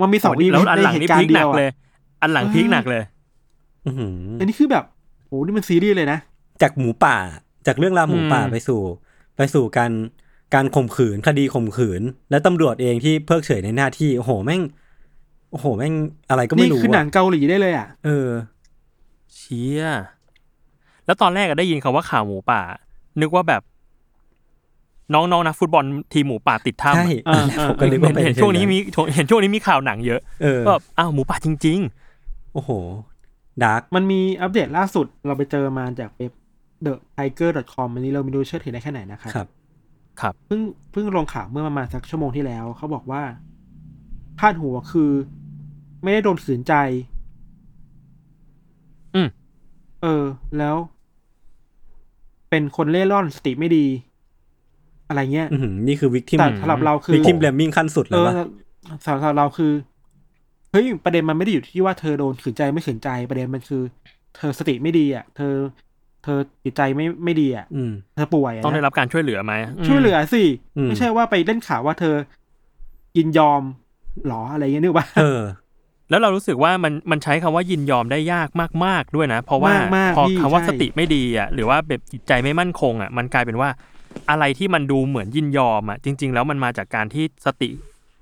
[0.00, 1.70] มันมีสองอะ แล้วอันหลังนี่ peak หนักเลย
[2.22, 3.02] อันหลังเออ peak หนักเลย
[3.86, 4.84] อื้อหืออันนี้คือแบบ
[5.26, 6.18] โหนี่มันซีรีส์เลยนะ
[6.62, 7.16] จากหมูป่า
[7.66, 8.80] จากเรื่องราวหมูป่าอืมไปสู่
[9.36, 9.92] ไปสู่การ
[10.54, 15.94] การข่มขืนคดีข่มขืน และตำรวจเองที่เพิกเฉยในหน้าที่โอ้โหแม่งโอ้โหแม่ง
[16.30, 18.30] อะไรก็ไม่นี่รู้คือหนังอะเกาหลีได้เลยอะ เออ
[19.34, 19.84] เชี่ย
[21.06, 22.60] แล้วตอนแรกก็ได้ยินคาว่าข่าวหมูป่า
[23.20, 23.62] นึกว่าแบบ
[25.14, 28.78] น้องๆนักฟุตบอลทีมหมูป่าติดถ้ำใช่อะอ่าผมก็นึกว่าเห็นเป็นเห็นช่วงนี้มี
[29.14, 31.78] เห็นช่วงนี้มีข่าวหนังเยอะเออก็แบบอ้าวหมูป่าจริง
[32.54, 32.70] โอ้โห
[33.62, 36.32] ดาร์กมันมีอัปเดตล่าสุดเราไปเจอมาจากเว็บ
[36.84, 40.60] the tiger com อันนี้เราไม่รู้เชื่อถือได้แค่ไหนนะครับครับๆครับเพิ่ง
[40.92, 43.22] เพิ่งลงข่าวเมื่อประมาณสักชั่วโมงที่แล้ว เขาบอกว่า
[44.38, 45.10] พาดหัวคือ
[46.06, 46.74] ไม่ได้โดนขืนใจ
[49.14, 49.28] อืม
[50.02, 50.24] เออ
[50.58, 50.76] แล้ว
[52.50, 53.86] เป็นคนเร่ร่อนสติไม่ดี
[55.08, 58.34] อะไรเงี้ยอื้อหือนี่คือ victim แต่สำหรับเราคือ victim blaming ขั้นสุดเอแล้วอวะ
[59.04, 59.72] สำหรับเราคือ
[60.72, 63.82] เฮ้ยประเด็นมันไม่ได้อยู่ที่ว่าเธอโดนขืนใจไม่ขืนใจประเด็นมันคือ
[64.36, 65.54] เธอสติไม่ดีอะ เธอ
[66.24, 70.42] เธอจิตใจไม่ไม่ดีอะอืมเธอป่วยะต้องได้นะรับการช่วยเหลือไหมมช่วยเหลือสิ
[70.76, 72.14] อืมไม่ใช่ว่าไปเล่นข่าวว่าเธอ
[73.16, 73.62] ยินยอม
[74.26, 75.42] หรออะไรเงี้ยนึกว่าเออ
[76.10, 78.48] แล้วเรารู้สึกว่ามันมันใช้คำว่ายินยอมได้ยาก
[78.84, 83.68] มาก ๆด้วยนะ เพราะว่ามากมากพอพี่คำว่าใช่สติไม่ดีอะหรือว่าแบบจิตใจไม่มั่นคงอะมันกลายเป็นว่า
[84.30, 87.70] อะไรที่มันดูเหมือนยินยอมอะจริง ๆ แล้วมันมาจากการที่สติ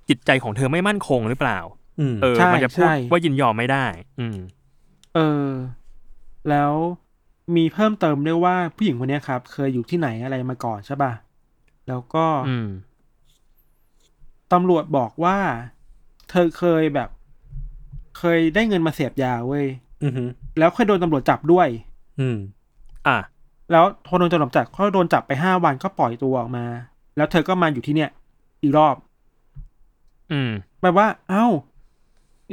[0.08, 1.58] จิตใจของเธอไม่มั่นคงหรือเปล่า
[2.00, 3.86] อืมเออใช่มันจะพูดใช่ว่ายินยอมไม่ได้
[4.18, 4.36] อืม
[5.14, 5.48] เออ
[6.50, 6.72] แล้ว
[7.56, 11.12] มีเพิ่มเติมด้วยว่าผู้หญิงคนเนี้ยครับ เคยอยู่ที่ไหนอะไรมาก่อนใช่ป่ะ
[11.88, 12.68] แล้วก็อืม
[14.52, 15.38] ตำรวจบอกว่า
[16.30, 17.08] เธอเคยแบบ
[18.18, 19.66] เคยได้เงินมาเสพยาเว้ย
[20.02, 21.68] อือหือแล้วเคยโดนตำรวจจับด้วย
[22.20, 22.36] อืม
[23.06, 23.18] อะ
[23.72, 26.66] แล้วพอโดนตำรวจจับเขาโดนจับไปห้าวันก็ปล่อยตัวออกมา
[27.16, 28.10] แล้วเธอก็มาอยู่ที่เนี่ย
[28.62, 28.96] อีกรอบ
[30.32, 30.50] อืม
[30.80, 31.46] แปลว่า เอ้า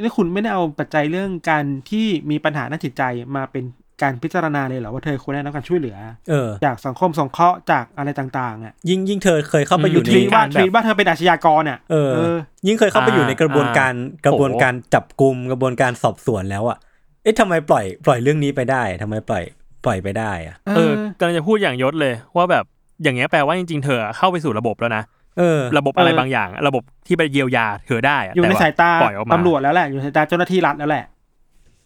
[0.02, 3.02] แล้วคุณไม่ได้เอาปัจจัยเรื่องการที่มีปัญหาด้านจิตใจ
[3.36, 3.64] มาเป็น
[4.02, 5.96] การพิจารณาเลยเหรอว่าเธอควรได้รับการช่วยเหลือ
[6.30, 12.36] เออจากสังคมสงเคราะห์จากอะไรต่างๆอะยิ่งยิ่งเธอเคยเข้าไปอืมอยู่ทในวีตว่าการทแบบวีตว่าเธอเป็นอาชญากรอะเออเออ
[12.66, 16.78] ยิ่งเคยเข้าไปอยู่ในกระบวนการอ่ากระบวนการจับกลุ่มกระบวนการสอบสวนแล้วอะ
[17.22, 19.44] เอ๊ะทำไมปล่อยปล่อยเรื่องนี้ไปได้ทำไมปล่อย
[19.84, 22.64] ปล่อยไปได้อะเออกำลังจะพูดอย่างยศเลยว่าแบบ
[23.02, 25.02] อย่างเงี้ยแปลว่าจริงๆ เธอเข้าไปสู่ระบบแล้วนะ
[25.38, 31.04] เออระบบอะไรบางอย่าง ระบบที่ไปเยียวยาเธอได้ะอยู่ในแต่สายตาปล่อยออกมาตำรวจแล้วแหละอยู่ในสายตาเจ้าหน้าที่รัฐแล้วแหละ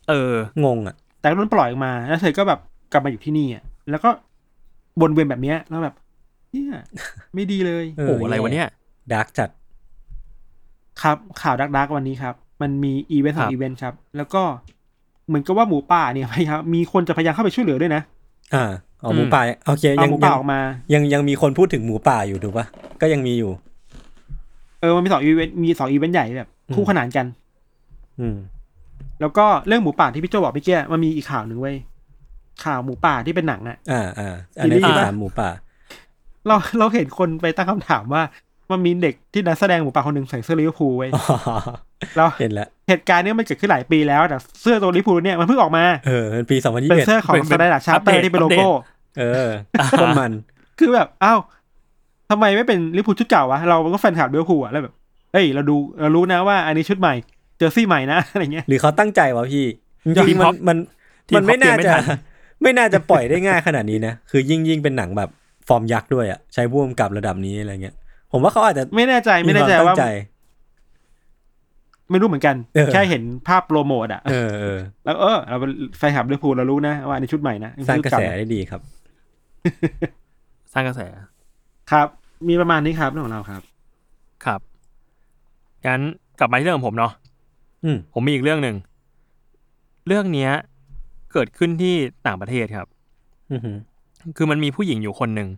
[0.09, 2.61] เอองงอะ แต่โดนปล่อยออกมา แล้วเธอก็แบบ
[2.93, 4.11] กลับมาอยู่ที่นี่อะแล้วก็
[5.01, 5.95] วนเวียนแบบเนี้ยแล้วแบบ
[6.53, 6.69] เนี่ย
[7.35, 8.69] ไม่ดีเลยเออโอ้อะไรวะเนี่ย
[9.13, 9.51] dark จัด
[11.03, 14.43] ครับข่าว dark dark วันนี้ครับ มันมีอีเวนต์สอครังบอีเวนต์ครับ แล้วก็
[15.27, 18.03] เหมือนกับว่าหมูป่าเนี่ยพยายามมีคนจะพยายามเข้าไปช่วยเหลือด้วยนะ
[18.55, 18.65] อ่า
[19.01, 20.61] เอาหมูป่าโอเคเอาหมูป่าออกมา ยังยัง
[20.95, 22.67] ยังยังมีคนพูดถึงหมูป่าอยู่ถูกปะ
[23.01, 23.51] ก็ยังมีอยู่
[24.81, 27.27] เออมันมีสองอีเวนต์มีสองอีเวนต์ใหญ่แบบ คู่ขนานกัน
[28.21, 28.37] อืม
[29.21, 31.77] แล้วก็เรื่องหมูป่าที่พี่โจบอกเมื่อกี้มันมีอีกข่าวหนึ่งเว้ย
[32.65, 35.49] ข่าวหมูป่าที่เป็นหนังอะอ่าอ่าอันนี้ซีรีส์คือปะถามหมูป่า
[36.47, 38.23] เราเราเห็นคนไปตั้งคำถามว่า
[38.71, 41.25] มันมีเด็กที่นักแสดงหมูป่าคนหนึ่งใส่เสื้อลิเวอร์พูลเว้ยอ๋อ
[42.17, 48.69] แล้วเห็นแล้วเหตุการณ์เนี้ยมันเกิดขึ้นหลายปีแล้วแต่เสื้อตัวลิเวอร์พูลเนี่ยมันเพิ่งออกมาเออเป็นปีสองพันยี่เป็นสิบเสื้อของเป็นสไตล์ดัชชาร์เตออัปเดตร์ที่เป็นโลโก้
[49.19, 49.51] เออ
[50.01, 50.33] ต้นมัน
[50.79, 51.39] คือแบบอ้าว
[52.31, 54.95] ทำไมไม่เป็นลิเวอร์พูลชุดเก่าวะเราก็แฟนคลับลิเวอร์พูลอะแล้วแบบ
[55.33, 57.15] เฮ้ยเราดูเรารู้นะว่าอันนี้ชุดใหม่
[57.59, 59.65] เจอร์ซี่ใหม่นะอะไรเงี้ยหรือเขาตั้งใจวะพี่
[60.17, 60.77] จทีริงมๆท็มัอนปมัน
[61.29, 62.05] ทีมมันไม่ท็อปเปลี่น่ายนไม่จะทัน
[62.63, 65.31] ไม่น่าจะปล่อยได้ง่ายขนาดนี้นะ คือยิ่งยิ่งเป็นหนังแบบ
[65.69, 67.95] ฟอร์มยักษ์ด้วยอะใช้พ่วงกับระดับนี้อะไรเงี้ย
[68.33, 70.07] ผมว่าเขาอาจจะไม่แน่ใจไม่แน่ใจควว่าตั้งใจ
[72.11, 78.81] ไม่รู้เหมือนกันเออแค่เห็นภาพโปรโมทอะเออเออแล้วเออเราเป็นแฟนคลับลิเวอร์พูลเรารู้นะว่าอันนี้ชุดใหม่นะสร้างกระแสชุดเได้ดีครับ
[80.73, 81.01] สร้างกระแส
[81.91, 82.09] ครับ
[82.49, 83.63] มีประมาณนี้ครับเรื่องของเราครับ
[84.45, 84.61] ครับ
[85.87, 86.01] งั้น
[86.39, 87.26] กลับมาที่เรื่องของผมเนาะอืม
[88.13, 88.77] ผมมีอีกเรื่องหนึ่ง
[90.07, 90.51] เรื่องเนี้ย
[91.33, 91.95] เกิดขึ้นที่
[92.27, 92.89] ต่างประเทศครับ
[93.53, 93.77] อือหือ
[94.37, 95.49] คือมันมีผู้หญิงอยู่คนหนึ่ง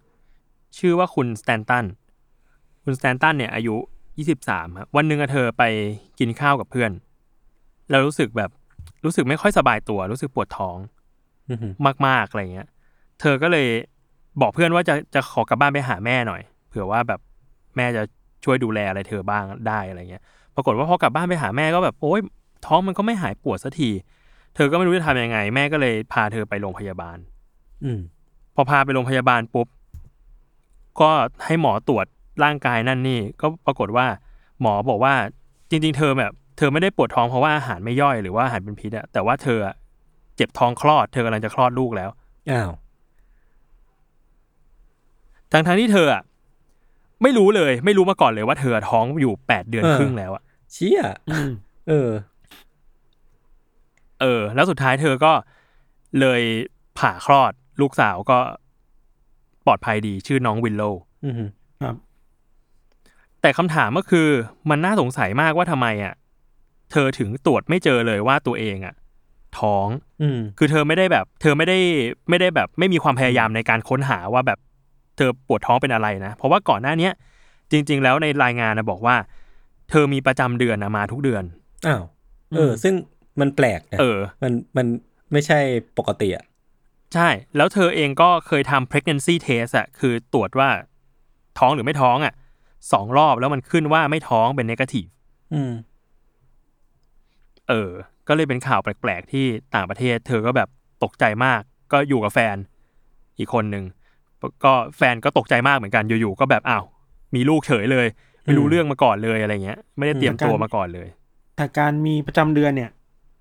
[0.79, 1.85] ชื่อว่าคุณสแตนตัน
[2.85, 3.75] คุณสแตนตันเนี่ย อายุ
[4.27, 5.63] 23ครับวันหนึ่งอะเธอไป
[6.19, 6.91] กินข้าวกับเพื่อน
[7.91, 8.51] แล้วรู้สึกแบบ
[9.05, 10.77] รู้สึกไม่ค่อยสบายตัว รู้สึกปวดท้อง
[11.51, 11.73] อือหือ
[12.07, 12.69] มากๆอะไรเงี้ย
[13.21, 13.69] เธอก็เลย
[14.41, 17.21] บอกเพื่อนว่าจะจะขอกลับบ้านไปหาแม่หน่อย เผื่อว่าแบบ
[17.77, 18.03] แม่จะ
[18.45, 20.23] ช่วยดูแลอะไรเธอบ้างได้อะไรเงี้ย
[20.59, 22.21] ปรากฏว่าพอกลับบ้านไปหาแม่ก็แบบโอ๊ย
[22.67, 23.91] ท้องมันก็ไม่หายปวดสักที
[24.55, 27.19] เธอก็ไม่รู้จะทำยังไง แม่ก็เลยพาเธอไปโรงพยาบาล
[27.85, 28.01] อืม
[28.55, 29.67] พอพาไปโรงพยาบาลปุ๊บ
[31.01, 31.11] ก็
[31.45, 32.07] ให้หมอตรวจ
[32.45, 34.07] ร่างกายนั่นนี่ก็ปรากฏว่า
[34.61, 35.15] หมอบอกว่า
[35.71, 39.75] จริง ๆ เธอแบบ เธอไม่ได้ปวดท้องเพราะว่าอาหารไม่ย่อยหรือว่าอาหารเป็นพิษอะแต่ว่าเธออะ
[40.37, 42.11] เจ็บท้องคลอด เธอกำลังจะคลอดลูกแล้ว
[42.51, 42.71] อ้าว
[45.53, 46.23] ทั้งทั้งๆที่เธออะ
[47.23, 51.51] ไม่รู้เลย ไม่รู้มาก่อนเลยว่าเธอท้องอยู่แปดเดือนครึ่งแล้วอะ เชี่ยอืม
[51.89, 52.11] เออ
[54.21, 55.33] เออ แล้วสุดท้ายเธอก็
[56.21, 56.43] เลย
[56.99, 58.39] ผ่าคลอดลูกสาวก็
[59.67, 60.83] ปลอดภัยดีชื่อน้องวินโล
[61.25, 61.49] อือหือ
[61.83, 61.97] ครับ
[63.41, 64.29] แต่คำถามก็คือ
[64.71, 66.15] มันน่าสงสัยมากว่าทำไมอะ
[66.93, 68.95] เธอถึงตรวจไม่เจอเลยว่าตัวเองอะ
[69.59, 69.87] ท้อง
[70.23, 71.79] อืมคือเธอไม่ได้แบบ เธอไม่ได้
[72.29, 74.59] ไม่ได้แบบ ไม่มีความพยายามในการค้นหาว่าแบบ
[75.17, 77.13] เธอปวดท้องเป็นอะไรนะ เพราะว่าก่อนหน้าเนี้ย
[77.71, 79.17] จริง ๆ แล้วในรายงานนะบอกว่า
[79.91, 81.45] เธอมีประจำเดือนนะมาทุกเดือน
[81.87, 82.03] อ้าว
[82.57, 82.95] เออ ซึ่ง
[83.41, 84.87] มันแปลกนะเออ มันมัน
[85.33, 85.59] ไม่ใช่
[85.99, 86.45] ปกติอะ
[87.15, 90.69] ใช่ แล้วเธอเองก็เคยทำ pregnancy test อะคือตรวจว่า
[91.59, 92.35] ท้องหรือไม่ท้องอะ
[92.93, 95.09] สองรอบแล้วมันขึ้นว่าไม่ท้องเป็น negative
[95.55, 95.73] อืม
[97.69, 97.91] เออ
[98.29, 100.69] ก็เลยเป็นข่าวแปลกๆ ที่ต่างประเทศ เธอก็แบบ
[101.05, 101.61] ตกใจมาก
[101.93, 102.57] ก็อยู่กับแฟน
[103.39, 103.85] อีกคนหนึ่ง
[104.65, 106.85] ก็แฟนก็ตกใจมากเหมือนกันอยู่ๆก็แบบอ้าว
[107.35, 108.07] มีลูกเฉยเลย
[108.49, 111.09] ไม่รู้อืมเรื่องมาก่อนเลยอะไรเงี้ย ไม่ได้เตรียมตัวอืมมาก่อนเลย
[111.57, 112.91] แต่การมีประจำเดือนเนี่ย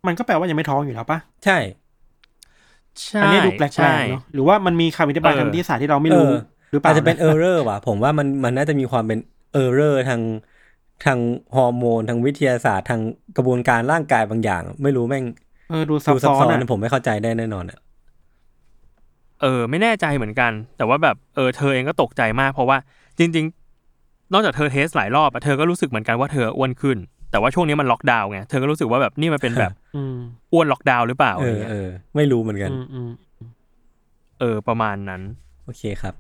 [0.08, 1.58] มันก็แปลว่ายังไม่ท้องอยู่แล้วปะใช่
[3.08, 6.34] ใช่อันนี้ดูแปลใช่กๆเนาะหรือว่ามันมีคำอธิบายเออทางวิทยาศาสตร์ที่เราไม่รู้เออ
[6.72, 9.20] หรือเปล่าอาจจะเป็น error ว่ะผมว่ามันมันน่าจะมีความเป็น
[9.54, 10.22] error ทาง
[11.06, 11.20] ทาง
[11.56, 13.02] ฮอร์โมนทางวิทยาศาสตร์ทาง
[13.36, 15.26] กระบวนการร่างกายบางอย่าง ไม่รู้แม่ง
[15.70, 17.80] เออดูซับดูซับซ้อนซ้อนอะผมไม่เข้าใจได้แน่นอนอะ
[19.42, 22.78] เออ ไม่แน่ใจเหมือนกัน แต่ว่าแบบเออเธอเองก็ตกใจมากเพราะว่า
[23.18, 23.67] จริง ๆ
[24.34, 26.98] นอกจากเธอเทสหลายรอบอะเธอก็รู้สึกเหมือนกันว่าเธออ้วนขึ้น
[27.32, 30.16] แต่ว่าช่วงนี้มันล็อกดาวน์ไงเธอก็รู้สึกว่าแบบนี่มันเป็นแบบอืม
[30.54, 33.10] อ้วนล็อกดาวน์หรือเปล่าเออะไรอเงี้ยเออไม่รู้เหมือนกันอืมอืม
[34.40, 35.22] เออ ประมาณนั้น
[35.66, 36.14] โอเคครับ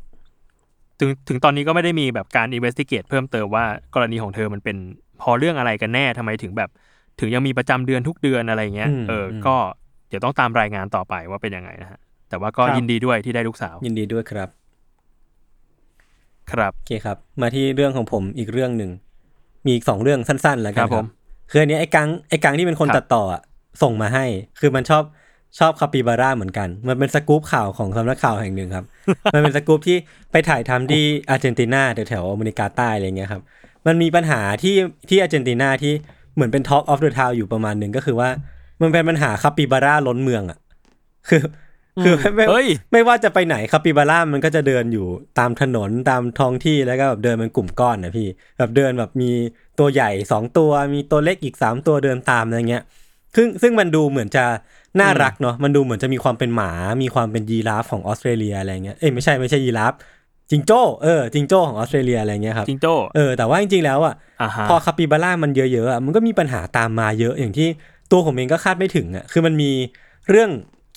[1.00, 3.66] ถึงถึงตอนนี้ก็ไม่ได้มีแบบการ investigate เพิ่มเติมว่า
[3.96, 4.78] กรณีของเธอมันเป็น
[5.22, 6.70] พอเรื่องอะไรกันแน่ทำไมถึงแบบ
[7.20, 9.56] ถึงยังมีประจำเดือนทุกเดือนอะไรเงี้ยอืมเอออมก็
[10.10, 14.50] เดี๋ยวต้องตามรายงานต่อไปว่าเป็นยังไงนะฮะแต่ว่าก็ยินดีด้วยที่ได้ลูกสาว ยินดีด้วยครับ
[16.52, 18.92] ครับโอเคครับ มาที่เรื่องของผมอีกเรื่องหนึ่ง
[19.66, 21.06] มีอีกสองเรื่องสั้นๆแล้วกันครับผม
[21.52, 23.42] คืออันเนี้ยไอ้กังไอ้กังที่เป็นคนครับตัดต่ออะ
[23.84, 24.26] ส่งมาให้
[24.60, 25.04] คือมันชอบ
[25.60, 28.86] ชอบคาปิบาร่าเหมือนกัน มันเป็นสกู๊ปข่าวของสำนักข่าวแห่งหนึ่งครับ
[29.34, 29.98] มันเป็นสกู๊ปที่
[30.32, 33.42] ไปถ่ายทำที่อาร์เจนตินาแถวๆอเมริกาใต้อะไรเงี้ยครับ
[33.88, 34.76] มันมีปัญหาที่
[35.10, 35.94] ที่อาร์เจนตินาที่
[36.36, 38.30] เหมือนเป็น Talk of the Town อยู่ประมาณหนึ่งก็คือว่า
[38.82, 40.60] มันเป็นปัญหาคาปิบาร่าล้นเมืองอะ
[41.30, 41.42] คือ
[42.04, 45.08] คือไม่เฮ้ยไม่ว่าจะไปไหนคาปิบาร่ามันก็จะเดินอยู่
[45.40, 49.32] ตามถนนตามท้องที่แล้วก็แบบเดินเป็นกลุ่มก้อนนะพี่แบบเดินแบบมี
[49.80, 52.84] ตัวใหญ่สองตัวมีตัวเล็กอีกสามตัวเดินตามอะไรเงี้ย
[53.36, 54.46] ซึ่งซึ่งมันดูเหมือนจะ
[55.00, 59.94] น่ารักเนาะมันดูเหมือนจะมีความเป็นหมา มีความเป็นยีราฟของออสเตรเลียอะไรเงี้ยเอ้ยไม่ใช่ไม่ใช่ยีราฟ
[60.52, 67.68] จิงโจ้เออจิงโจ้ของออสเตรเลียอะไรเงี้ยครับจิงโจ้เออแต่ว่าจริงๆแล้วอะอ่าฮะพอคาปิบาร่ามันเยอะๆอะมันก็มีปัญหาตามมาเยอะอย่างที่
[68.12, 69.72] ตัวผมเองก็คาดไม่ถึงอะคือมันมี
[70.30, 70.50] เรื่อง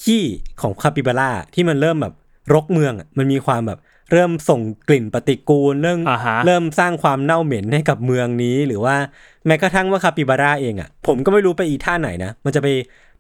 [0.03, 0.25] ขี้
[0.61, 2.15] ของคาปิบาร่าที่มันเริ่มแบบ
[2.55, 3.79] รกเมืองอะมันมีความแบบ
[4.13, 8.97] เริ่มส่งกลิ่นปฏิกูลเรื่องอ่าฮะเริ่มสร้างความเน่าเหม็นให้กับเมืองนี้ หรือว่า
[9.47, 12.69] แม้กระทั่งว่าคาปิบาร่าเองอะผมก็ไม่รู้ไปอีท่าไหนนะ มันจะไป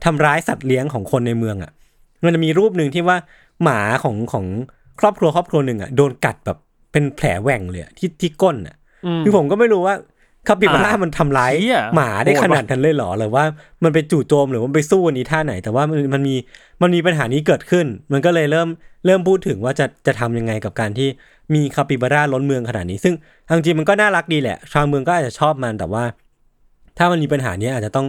[0.04, 1.70] ทำร้ายสัตว์เลี้ยงของคนในเมืองอะ
[2.24, 3.16] มันจะมีรูปหนึ่งที่ว่า
[3.62, 4.46] หมาของของ
[5.00, 6.58] ครอบครัวครอบครัวหนึ่งอะโดนกัดแบบ
[6.92, 9.94] เป็นแผลแหว่งเลยอะที่ที่ก้นอะอืมคือผมก็ไม่รู้ว่า
[10.48, 13.44] คาปิบาร่าอ่ามันทำร้ายเหี้ยหมาได้โหดขว่ะนาดนั้นเลยเหรอหรือว่า
[13.84, 16.34] มันไปจู่โจมหรือว่ามันไปสู้อันนี้ท่าไหน แต่ว่ามันมันมี
[16.82, 18.68] มันมีปัญหานี้เกิดขึ้น มันก็เลยเริ่ม
[19.06, 21.08] เริ่มพูดถึงว่าจะจะทำยังไงกับการที่
[21.54, 26.04] มีคาปิบาร่าล้นเมืองขนาดนี้ ซึ่งเอาจริงๆมันก็น่ารักดีแหละ ชาวเมืองก็อาจจะชอบมันแต่ว่า
[26.98, 28.06] ถ้ามันมีปัญหานี้อาจจะต้อง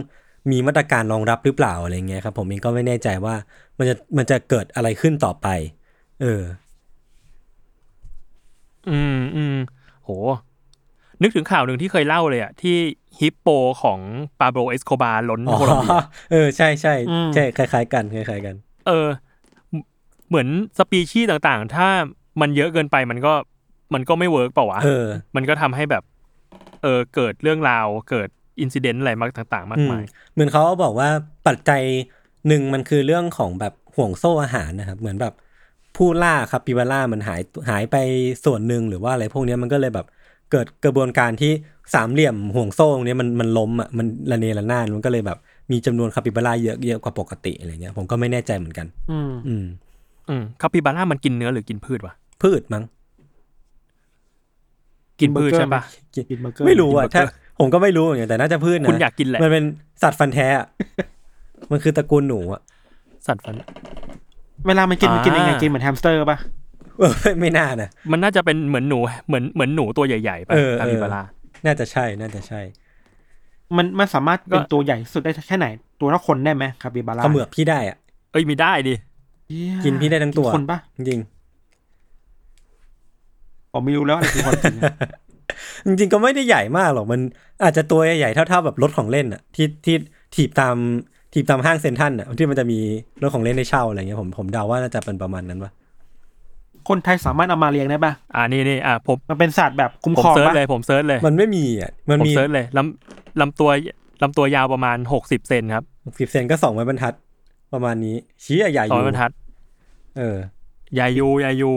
[0.50, 3.34] มีมาตรการรองรับหรือเปล่าอะไรเงี้ยครับ ผมเองก็ไม่แน่ใจว่า
[3.78, 5.46] มันจะมันจะเกิดอะไรขึ้นต่อไป
[6.22, 6.42] เออ
[8.88, 9.54] อืมอืม
[10.04, 10.08] โห
[11.22, 12.76] นึกถึงข่าวหนึ่งที่เคยเล่าเลยอะที่
[13.18, 13.48] ฮิปโป
[13.82, 13.98] ของ
[14.40, 15.90] Pablo Escobar อ๋อโคลอมเบีย
[16.32, 18.54] เออใช่ใช่อืมใช่คล้ายๆกันคล้ายๆกัน
[18.86, 19.08] เออ
[20.28, 21.88] เหมือนสปีชีส์ต่างๆ ถ้า
[22.40, 23.32] มันเยอะเกินไปมันก็
[23.94, 25.06] มันก็ไม่ work เปล่าวะเออ
[25.36, 26.02] มันก็ทำให้แบบ
[26.82, 28.28] เออเกิดเรื่องราวเกิด
[28.60, 31.08] อินซิเดนต์อะไรมากต่างๆ มากมายอืเหมือนเขาบอกว่า
[31.46, 31.82] ปัจจัย
[32.48, 35.34] หนึ่งมันคือเรื่องของแบบห่วงโซ่อาหารนะครับ เหมือนแบบ
[35.96, 37.96] ผู้ล่าครับปิบาร่ามันหายหายไป
[38.44, 40.06] ส่วนหนึ่งหรือว่าอะไรพวกเนี้ยมันก็เลยแบบ
[40.52, 41.52] เกิดกระบวนการที่
[41.94, 45.38] สามเหลี่ยมห่วงโซ่ตรงเนี้ยมันมันล้มอะมันระเนระนาดมันก็เลยแบบ
[45.70, 49.64] มีจำนวนคาปิบาร่าเยอะเยอะกว่าปกติอะไรเงี้ยผมก็ไม่แน่ใจเหมือนกัน อืมอืม
[50.28, 52.84] อืมคาปิบาร่ามันกินเนื้อหรือกินพืชวะพืชมั้ง
[55.20, 55.82] กินพืชใช่ปะ
[56.30, 59.64] กินเบอร์เกอร์ไม่รู้อะกินเบอร์เกอร์ถ้าผมก็ไม่รู้เหมือนกันแต่น่าจะพืชนะคุณอยากกินแหละมันเป็น
[60.02, 60.66] สัตว์ฟันแทะอะ
[61.70, 62.60] มันคือตระกูลหนูอะ
[63.26, 63.54] สัตว์ฟัน
[64.66, 66.61] เวลามันกินมันกินยังไงอ่ากินเหมือนแฮมสเตอร์ป่ะเออ
[67.10, 71.22] ไม่ไม่น่านะ มันน่าจะเป็นเหมือนหนูเหมือนเหมือนหนูตัวใหญ่ๆปะเออคาปิบาร่า
[71.66, 72.60] น่าจะใช่ น่าจะใช่
[73.76, 75.66] มันมันสามารถเป็นก็ตัวใหญ่สุดได้แค่ไหน
[76.00, 77.96] ตัวเท่าคนได้ไหมคาปิบาร่าเขมือบพี่ได้อะ
[78.32, 78.94] เอ้ยมีได้ดิ
[79.48, 81.20] เหี้ยกินพี่ได้ทั้งตัวกินคนปะจริง
[83.72, 87.20] ผมไม่รู้แล้วอะไรคือคนจริงอะๆจริงๆก็ไม่ได้ใหญ่มากหรอกมัน
[87.64, 89.96] อาจจะตัวใหญ่ๆเท่าๆแบบรถของเล่นอะ ที่ที่
[90.34, 90.76] ถีบตาม
[91.34, 92.78] ถีบตามห้างเซ็นทรัลอะที่มันจะมี
[93.22, 95.72] รถของเล่นให้เช่าอะไรเงี้ยผมผมเดาว่าน่าจะเป็นประมาณนั้นปะ
[96.88, 103.70] คนไทยสามารถเอามาเลี้ยงได้ปะอ่านี่นี่อ่าผมมันเป็นสัตว์แบบคุ้มครองปะ ผม search เลยผม search เลยมันไม่มีอะมันผมมี search เลยลำลำตัว
[104.22, 105.84] ลำตัวยาวประมาณหกสิบเซนครับ
[106.20, 107.14] สิบเซนก็สองไม้บรรทัด
[107.72, 109.30] ประมาณนี้ ชี้ใหญ่ๆอสองยู่บรรทัด
[110.18, 110.36] เออ
[110.98, 111.72] ยายูยายู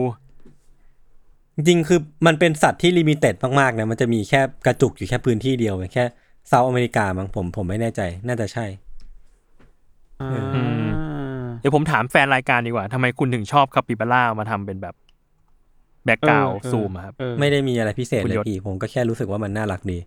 [1.56, 6.04] จริงๆคือมันเป็นสัตว์ที่ลิมิเต็ดมากๆนะมันจะมีแค่กระจุกอยู่แค่พื้นที่เดียวแค่
[6.48, 8.66] เซาท์อเมริกามั้งผมผมไม่แน่ใจ น่าจะใช่
[10.20, 10.85] อ่า
[11.60, 14.94] เดี๋ยวผมถามแฟนรายการดีกว่าทำไมคุณถึงชอบคาปิบาร่ามาทำเป็นแบบ
[16.04, 19.98] แบ็กกราวเออซูมครับเออไม่ได้มีอะไรพิเศษคุณเลยยศพี่ผมก็แค่รู้สึกว่ามันน่ารักดี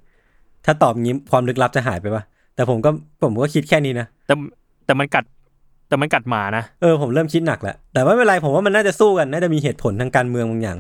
[0.66, 2.24] ถ้าตอบงี้ความลึกลับจะหายไปปะ
[2.56, 2.90] แต่ผมก็
[3.24, 4.34] ผมก็คิดแค่นี้นะแต่
[4.86, 5.24] แต่มันกัด
[5.88, 10.78] แต่มันกัดหมานะเออผมเริ่มคิดหนักแล้วแต่ไม่เป็นไรผมว่ามันน่าจะสู้กันน่าจะมีเหตุผลทางการเมืองบางอย่าง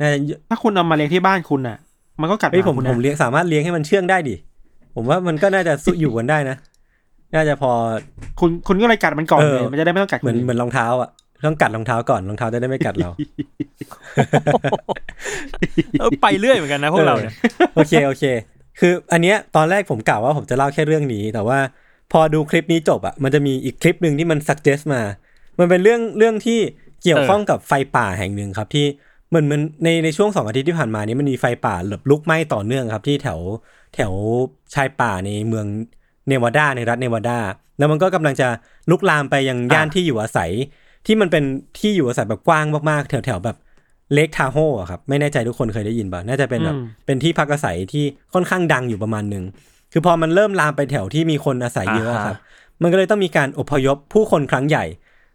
[0.00, 1.78] น่าจะถ้าคุณเอามาเลี้ยงที่บ้านคุณอะ
[2.20, 4.36] มันก็กัดหเฮ้ยผมคุณผนะมเลี้ยงสามารถเลี้ยงให้มันเชื่องได้ดิ
[4.94, 6.56] ผมว่ามันก็น่าจะสู้อยู่กันได้นะ
[7.34, 7.72] น่าจะพอ
[8.40, 11.10] คุณคุณก็เลยกัดมันก่อนเออเลยมันจะได้ไม่ต้องกัดเหมือนคเหมือนรองเท้าอะ
[11.46, 13.10] ต้องกัดรองเท้าก่อนรองเท้าจะได้ไม่กัดเรา
[16.00, 17.34] เออไปเรื่อยเหมือนกันนะพวกเราเนี่ย
[17.74, 18.24] โอเคโอเค
[18.80, 21.58] คือ อันเนี้ยตอนแรกผมกล่าวว่าผมจะเล่าแค่เรื่องนี้ แต่ว่า
[22.12, 25.02] พอดูคลิปนี้จบอะมันจะมีอีกคลิปหนึ่งที่มัน suggest มา
[25.58, 26.58] มันเป็นเรื่องเรื่องที่
[27.02, 28.86] เกี่ยวข้องกับไฟป่าแห่งหนึ่งครับที่
[29.28, 33.38] เหมือนมันในในช่วงสองอาทิตย์ที่ผ่านมานี้มันมีไฟป่าแบบลุกไหม้ต่อเนื่องครับ ที่แถว
[33.94, 34.12] แถว
[34.74, 35.66] ชายป่าในเมือง
[36.28, 37.38] เนวาดาในรัฐเนวาดา
[37.78, 38.48] แล้วมันก็กำลังจะ
[38.90, 40.50] ลุกลามไปยังย่านที่อยู่อาศัย
[41.06, 41.44] ที่มันเป็น
[41.78, 43.56] ที่อยู่อาศัยแบบกว้างมากๆ แถวแถวๆแบบ
[44.14, 49.44] เลกทาโฮอะครับ ไม่แน่ใจทุกคนเคยได้ยินป่ะ น่าจะเป็นแบบอืมเป็นที่พักอาศัยที่ค่อนข้างดังอยู่ประมาณหนึ่ง
[49.92, 52.36] คือพอมันเริ่มลามไปแถวที่มีคนอาศัยเยอะอะครับ
[52.82, 54.84] มันก็เลยต้องมีการอพยพผู้คนครั้งใหญ่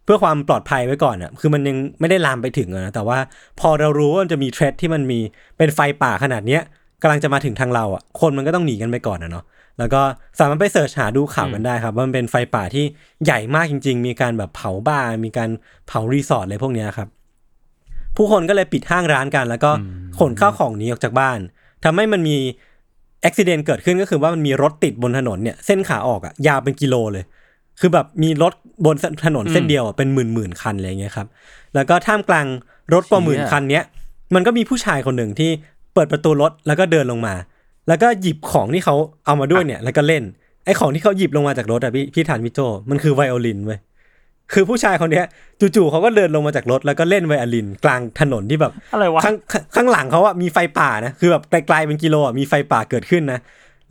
[0.04, 3.18] เพื่อความปลอดภัยไว้ก่อนอะคือมันยังไม่ได้ลามไปถึงอะนะ แต่ว่า
[3.60, 5.20] พอเรารู้ว่ามันจะมีเทรดที่มันมี
[5.58, 6.62] เป็นไฟป่าขนาดเนี้ย
[7.02, 9.44] กำลังจะมาถึงทางเราอะคนมันก็ต้องหนีกันไปก่อนนะเนาะ
[9.80, 10.02] แล้วก็
[10.40, 12.86] สามารถไปเสิร์ชหาดูข่าวกันได้ครับว่ามันเป็นไฟป่าที่
[13.24, 15.50] ใหญ่มากจริง ๆ มีการแบบเผาบ้าน มีการ
[15.88, 17.08] เผารีสอร์ทอะไรพวกเนี้ยครับ
[18.16, 19.72] ผู้คนก็เลยปิดห้างร้านกัน แล้วก็
[20.20, 21.40] ขนข้าวของหนีออกจากบ้าน
[21.84, 22.38] ทำให้มันมี
[23.24, 27.24] อุบิเหตุเกิดขึ้นก็คือว่ามันมีรถติดบนถนนเนี่ยเส้นขาออกอะยาวเป็นกิโลเลย
[27.80, 28.54] คือแบบมีรถ
[28.86, 31.28] บนถนนเส้นเดียวอะเป็นหมื่นหมื่นๆคันอะไรเงี้ยครับ
[31.76, 32.46] แล้วก็ท่ามกลาง
[32.94, 33.84] รถกว่าหมื่นคันเนี้ย
[34.36, 35.52] มันก็มีผู้ชายคนหนึ่งที่
[35.94, 37.34] เปิดประตูรถแล้วก็เดินลงมา
[37.90, 40.24] แล้วก็หยิบของที่เขาเอามาด้วยเนี่ย แล้วก็เล่น
[40.66, 43.80] ไอ้ของที่เขาหยิบลงมาจากรถอะพี่พี่ทันพี่โจ มันคือไวโอลินเว้ย
[44.54, 45.26] คือผู้ชายคนเนี้ย
[45.76, 53.40] จู่ๆเขาก็เดินลงมาจากรถแล้วก็เล่นไวโอลิน กลางถนนที่แบบอะไรวะข้างข้างข้างหลังเขาอะมีไฟป่านะคือแบบไกลๆเป็นกิโลอะมีไฟป่าเกิดขึ้นนะ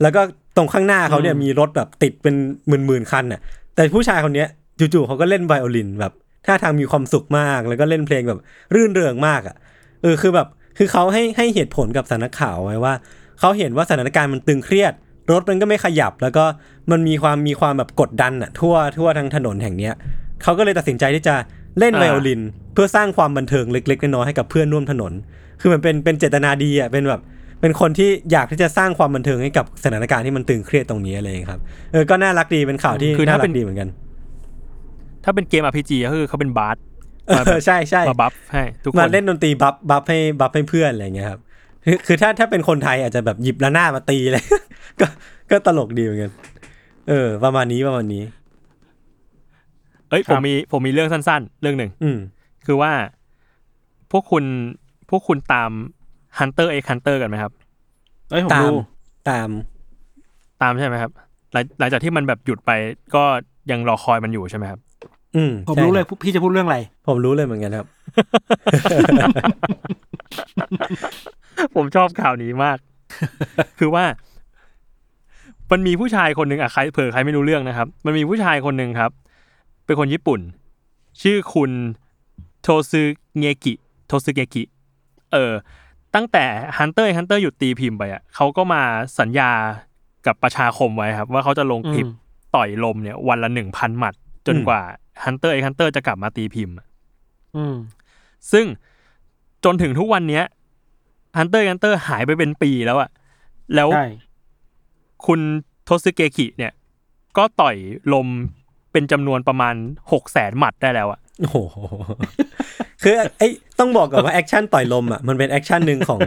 [0.01, 0.21] แล้วก็
[0.57, 2.35] ตรงข้างหน้าเขาเนี่ยมีรถแบบติดเป็น
[2.67, 3.41] หมื่นๆคันน่ะ
[3.75, 4.47] แต่ผู้ชายคนเนี้ย
[4.79, 6.13] จู่ๆเขาก็เล่นไวโอลินแบบ
[6.45, 8.39] ท่าทางมีความสุขมาก แล้วก็เล่นเพลงแบบ
[8.75, 9.55] รื่นเริงมากอะ
[10.01, 12.93] เออคือแบบคือเขาให้ให้เหตุผลกับสำนักข่าวไว้ว่า
[13.39, 14.93] เขาเห็นว่าสถานการณ์มันตึงเครียด
[15.31, 16.45] รถมันก็ไม่ขยับ แล้วก็
[16.91, 19.93] มันมีความมีความแบบกดดันอะทั่วทั่วทั้งถนนแห่งเนี้ย
[20.43, 21.35] เขาก็เลยตัดสินใจที่จะ
[21.79, 22.41] เล่นไวโอลิน
[22.73, 25.13] เพื่อสร้างความบันเทิงเล็กๆน้อยๆให้กับเพื่อนร่วมถนน
[25.61, 27.21] คือมันเป็นเป็นเจตนาดีอะเป็นแบบ
[27.61, 33.89] เป็นคนที่อยากที่จะสร้างความบันเทิงให้กับสถานการณ์ที่มันตึงเครียดตรงนี้อะไรอย่างเงี้ยครับเออก็น่ารักดีเป็นข่าวที่คือน่าถ้ารัเป็กนดีเหมือนกัน
[35.23, 36.77] ถ้าเป็นเกม RPG ก็คือเขาเป็นบาร์ส
[37.27, 41.41] เออใช่ใช่มาบัฟให้ทุกคนมาเล่นดนตรีบัฟบัฟให้บัฟให้เพื่อนอะไรอย่างเงี้ยครับ
[41.89, 44.43] คือคือถ้าถ้าเป็นคนไทยอาจจะแบบหยิบระนาดมาตีเลย
[44.99, 45.07] ก็
[45.51, 46.31] ก็ตลกดีเหมือนกัน
[47.09, 48.23] เออ ประมาณนี้ประมาณนี้
[50.09, 52.17] เอ้ย คผรับ มมีผมมีเรื่องสั้นๆ เรื่องหนึ่ง อืม
[52.65, 52.91] คือว่า
[54.11, 54.43] พวกคุณ
[55.09, 55.71] พวกคุณตาม
[56.39, 57.51] Hunter x Hunter กันไหมครับ
[58.31, 58.75] เอ้ยผมตาม ดู
[59.29, 59.49] ตาม
[60.61, 61.11] ตามใช่ไหมครับ
[61.53, 62.71] หลังหลังจากที่มันแบบหยุดไป
[63.15, 63.23] ก็
[63.71, 64.79] ยังรอคอยมันอยู่ใช่ไหมครับ
[65.35, 67.87] อืมผมใช่รู้เลยพี่จะพูดเรื่องอะไร ผมรู้เลยเหมือนกันครับ
[71.75, 72.77] ผมชอบข่าวนี้มาก
[73.79, 74.05] คือว่า
[75.71, 79.11] มันมีผู้ชายคนหนึ่งอะใครเผื่อใครไม่รู้เรื่องนะครับ มันมีผู้ชายคนหนึ่งครับ
[79.85, 80.39] เป็นคนญี่ปุ่น
[81.21, 81.71] ชื่อคุณ
[82.61, 83.01] โทซึ
[83.37, 83.73] เงกิ
[84.07, 84.63] โทซึเงกิ
[85.31, 85.53] เออ
[86.15, 86.45] ตั้งแต่
[86.77, 88.81] Hunter x Hunter หยุดตีพิมพ์ไปอะเขาก็มา
[89.19, 89.51] สัญญา
[90.25, 92.15] กับประชาคมไว้ครับ ว่าเขาจะลงคลิปอืม
[92.55, 94.13] ต่อยลมเนี่ย วันละหนึ่งพันหมัด
[94.47, 94.81] จนอืมกว่า
[95.23, 96.85] Hunter x Hunter จะกลับมาตีพิมพ์อะ
[97.55, 97.75] อืม
[98.51, 98.65] ซึ่ง
[99.63, 100.43] จนถึงทุกวันเนี้ย
[101.37, 103.09] Hunter x Hunter หายไปเป็นปีแล้วอะ
[103.75, 104.07] แล้วใช่
[105.25, 105.39] คุณ
[105.85, 106.73] โทสึเกกิเนี่ย
[107.37, 107.75] ก็ต่อย
[108.13, 108.27] ลม
[108.91, 109.75] เป็นจำนวนประมาณ
[110.11, 111.57] หกแสนหมัดได้แล้วอะโอ้โห
[113.03, 113.47] คือไอ้
[113.79, 116.21] ต้องบอกก่อนว่า action ต่อยลมอะมันเป็น action หนึ่งของ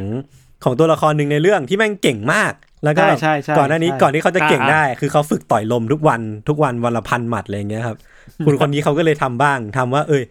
[0.65, 2.53] ของตัวละครหนึ่งในเรื่องที่แม่งเก่งมาก
[2.85, 7.97] แล้วก็ใช่ใช่ใช่ก่อนหน้านี้ใช่ก่อนที่เขาจะเก่งได้ คือเขาฝึกต่อยลมทุกวันทุกวันวันละพันหมัดอะไรอย่างเงี้ยครับ
[8.47, 10.23] คุณคนนี้เขาก็เลยทำบ้างทำว่า เอ้ย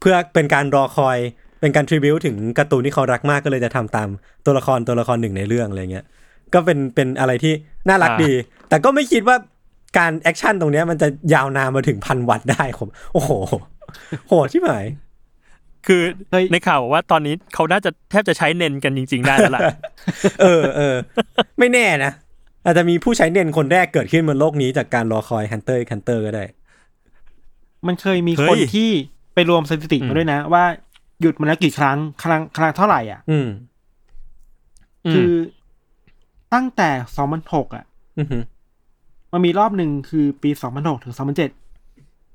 [0.00, 1.18] เพื่อเป็นการรอคอย
[1.64, 4.08] เป็นการ tribute ถึงการ์ตูนที่เขารักมากก็เลยจะทำตาม
[4.46, 6.06] ตัวละครตัวละครหนึ่งในเรื่องอะไรเงี้ย
[6.54, 7.52] ก็เป็นเป็นอะไรที่
[7.88, 8.32] น่ารักดี
[8.68, 9.36] แต่ก็ไม่คิดว่า
[9.98, 13.32] การ action ตรงเนี้ยมันจะยาวนานมาถึงพันวัตต์ได้ผมโอ้โห
[14.28, 14.84] โหดที่หมาย
[15.86, 19.62] คือเฮ้ยในข่าวบอกว่าตอนนี้เขาน่าจะแทบจะใช้เนนกันจริง ๆ ได้แล้วล่ะ
[20.42, 20.96] เออเออ
[21.58, 22.12] ไม่แน่นะ
[22.64, 26.44] อาจจะมีผู้ใช้เนนคนแรกเกิดขึ้นบนโลกนี้จากการรอคอย Hunter Hunter ก็ได้
[27.86, 28.90] มันเคยมีเฮ้ยคนที่
[29.34, 30.64] ไปรวมสถิติอืมมาด้วยนะ ว่า
[31.20, 33.48] หยุดมาแล้วกี่ครั้ง ครั้งครั้งเท่าไหร่อะ อืม
[35.12, 35.32] คือ
[36.54, 37.84] ตั้งแต่สองพันหกอะ
[38.18, 38.42] อือหือ
[39.32, 41.50] มันมีรอบหนึ่งคือปีสองพันหกถึงสองพันเจ็ด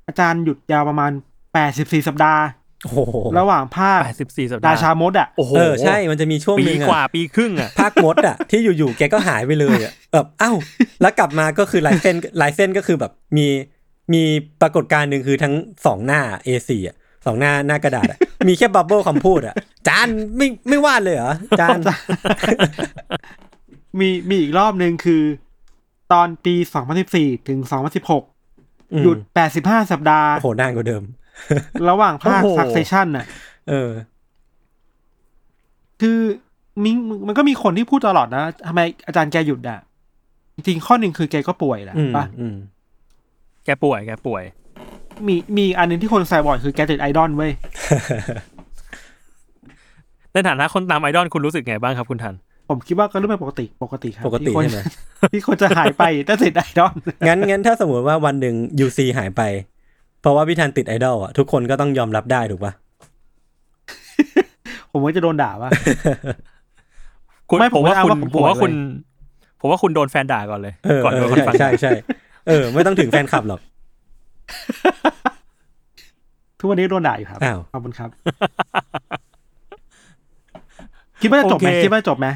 [0.07, 1.11] อาจารย์หยุดยาวประมาณ
[1.53, 2.43] แปดสิบสี่สัปดาห์
[2.83, 2.99] โอ้โห
[3.39, 10.51] ระหว่างภาคแปดสิบสี่สัปราดาห์ชามดอะโอ้โหเออใช่มันจะมีช่วงหปีนึ่งกว่าอะปีครึ่งอะภาคมดอะที่อยู่ๆแกก็หายไปเลยอะแบบเอ้า
[11.01, 13.47] แล้วกลับมาก็คือลายเส้นลายเส้นก็คือแบบมี
[14.13, 14.23] มี
[14.61, 15.53] ปรากฏการณ์หนึ่งคือทั้ง
[15.85, 16.97] สองหน้า A4 อะส
[17.31, 19.55] องหน้าหน้ากระดาษอะมีแค่บับเบิลคำพูดอะ
[19.87, 21.77] จานไม่ไม่วาดเลยเหรอ จาน
[23.99, 25.21] มีมีอีกรอบหนึ่งคือ
[26.13, 28.23] ตอนปีสองพันสิบสี่ถึงสองพันสิบหก
[28.93, 31.03] อืมหยุดแปดสิบห้าสัปดาห์โอ้โหนานกว่าเดิม
[31.89, 33.25] ระหว่างภาคโอ้โห Succession น่ะ
[33.69, 33.89] เออ
[36.01, 36.19] คือ
[36.83, 36.95] มิง
[37.27, 39.79] มันก็มีคนที่พูดตลอดนะทำไมอาจารย์แกหยุดอะ
[40.55, 42.55] จริงๆข้อหนึ่งคือแกก็ป่วยแหละอืมปะอืม
[43.65, 44.43] แกป่วยแกป่วย
[45.27, 47.51] มีมีอันหนึงที่คนใส่บ่อยคือแกติดไอดอลเว้ย
[50.33, 52.35] ในฐานะคนตามไอดอลคุณรู้สึกไงบ้างครับคุณทัน
[52.69, 54.81] ผมคิดว่าก็เรื่องปกติปกติครับปกติที่คนใช่ไหม
[55.33, 56.93] ที่คนจะหายไปถ้าติดไอดอล
[57.27, 58.55] งั้นงั้นถ้าสมมติว่าวันหนึ่ง
[58.85, 59.41] UC หายไป
[60.21, 62.73] เพราะว่าพี่ธันติดไอดอลอะทุกคนก็ต้องยอมรับได้ถูกปะ
[64.91, 65.69] ผมว่าจะโดนด่าว่า
[67.49, 68.71] คุณไม่ผมว่าผมคุณไม่เอาว่าผมผมว่าป่วยคุณ
[69.61, 71.91] ผมว่าคุณโดนแฟนด่าก่อนเลยเออก่อนเอโดอนคนใช่ฟังใช่ใช่
[72.47, 73.59] เออ ไม่ต้องถึงแฟนคลับหรอก
[76.59, 78.09] ทุกวันนี้โดนด่าอยู่ครับอ้าวขอบคุณครับ
[81.21, 82.27] คิดว่าจะจบไหมโอเคคิดว่าจะจบไหม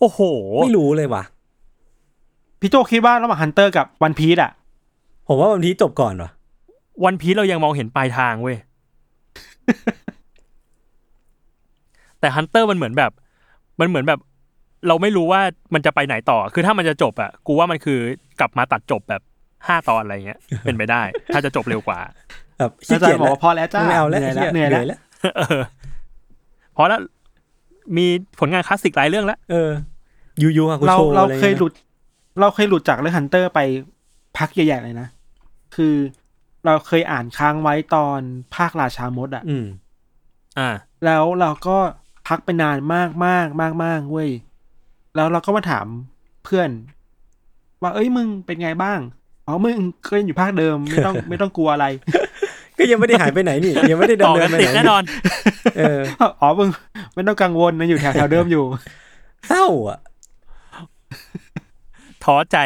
[0.00, 0.20] โอ้โห
[0.62, 1.22] ไม่รู้เลยว่ะ
[2.60, 4.50] พี่โจคิดว่าระหว่างฮันเตอร์กับวันพีซอะ
[5.28, 6.30] ผมว่าวันที่จบก่อนว่ะ
[7.04, 8.56] วันพีเรายังมองเห็นปลายทางเว้ย
[12.20, 13.12] แต่ฮันเตอร์มันเหมือนแบบ
[13.80, 14.20] มันเหมือนแบบ
[14.88, 15.40] เราไม่รู้ว่า
[15.74, 17.98] มันจะไปไหนต่อ คือถ้ามันจะจบอะกูว่ามันคือ
[18.40, 19.22] กลับมาตัดจบแบบ
[19.68, 21.02] ห้าตอนอะไรเงี้ย เป็นไปได้
[21.34, 22.00] ถ้าจะจบเร็วกว่า
[22.58, 25.00] แบบขี้อาจารเกียจย์บอกแล้วว่าพอแล้วจ้าไม่เอาแล้วเหนื่อยเหี้แล้วยเหนื่อยเหนื่แล้วอยแล้ว
[25.36, 25.62] เออ
[26.76, 27.00] พอแล้ว
[27.96, 28.06] มี
[28.38, 29.70] ผลงานคลาสสิกหลายเรื่องแล้วเออ
[30.42, 31.72] ยูยูฮาคุเราโชเราอะไรเคยงี้หลุด
[32.40, 33.60] เราเคยหลุดจากเรื่องฮันเตอร์ไป
[34.38, 35.08] พักใหญ่ๆเลยนะ
[35.74, 35.94] คือ
[36.66, 38.20] เราเคยอ่านค้างไว้ตอน
[38.54, 39.66] ภาคราชามดอะอืม
[40.58, 40.70] อ่า
[41.04, 41.76] แล้วเราก็
[42.28, 44.30] พักไปนานมากมากมากมากๆเว้ย
[45.16, 45.86] แล้วเราก็มาถาม
[46.44, 46.70] เพื่อน
[47.82, 48.98] ว่าเอ้ยมึงเป็นไงบ้าง
[49.46, 49.76] อ๋อมึง
[50.06, 51.86] ก็ยังอยู่ภาคเดิมไม่ต้องไม่ต้องกลัวอะไร
[52.78, 55.02] ก็ยังไม่ได้หายไปไหนนี่ ยังไม่ได้ต่อดำเนิกันนไปติดไหนแน่นอน
[55.76, 56.00] เออ
[56.40, 56.68] อ๋อมึง
[57.14, 58.64] ไม่ต้องกังวลนะอยู่แถวแถวเดิมอยู่
[59.48, 59.98] เศร้าอะ
[62.24, 62.56] ท้อใจ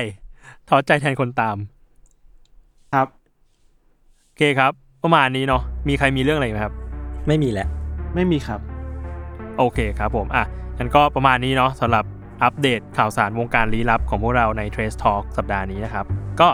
[0.68, 1.56] ท้อใจแทนคนตาม
[2.94, 3.08] ครับ
[4.26, 4.72] โอเคครับ
[5.02, 6.74] ประมาณนี้เนาะมีใครมีเรื่องอะไรไหมครับ
[7.26, 7.68] ไม่มีแล้ว
[8.14, 8.60] ไม่มีครับ
[9.58, 10.44] โอเคครับผมอะ
[10.78, 12.04] งั้นก็ประมาณนี้เนาะสำหรับ
[12.42, 16.06] อัปเดตข่าวสารวงการลี้ลับของพวกเราใน Trace Talk สัปดาห์นี้นะครับ
[16.40, 16.48] ก็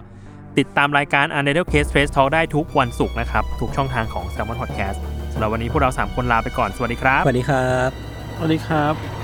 [0.58, 4.24] ติดตามรายการ u n d e r t a l e Case Trace Talk ได้ทุกวันศุกร์นะครับ ทุกช่องทางของ
[4.34, 4.98] Salmon Podcast
[5.32, 7.90] สำหรับวันนี้พวกเรา 3 คนลาไปก่อน สวัสดีครับ สวัสดีครับ
[8.36, 9.23] สวัสดีครับ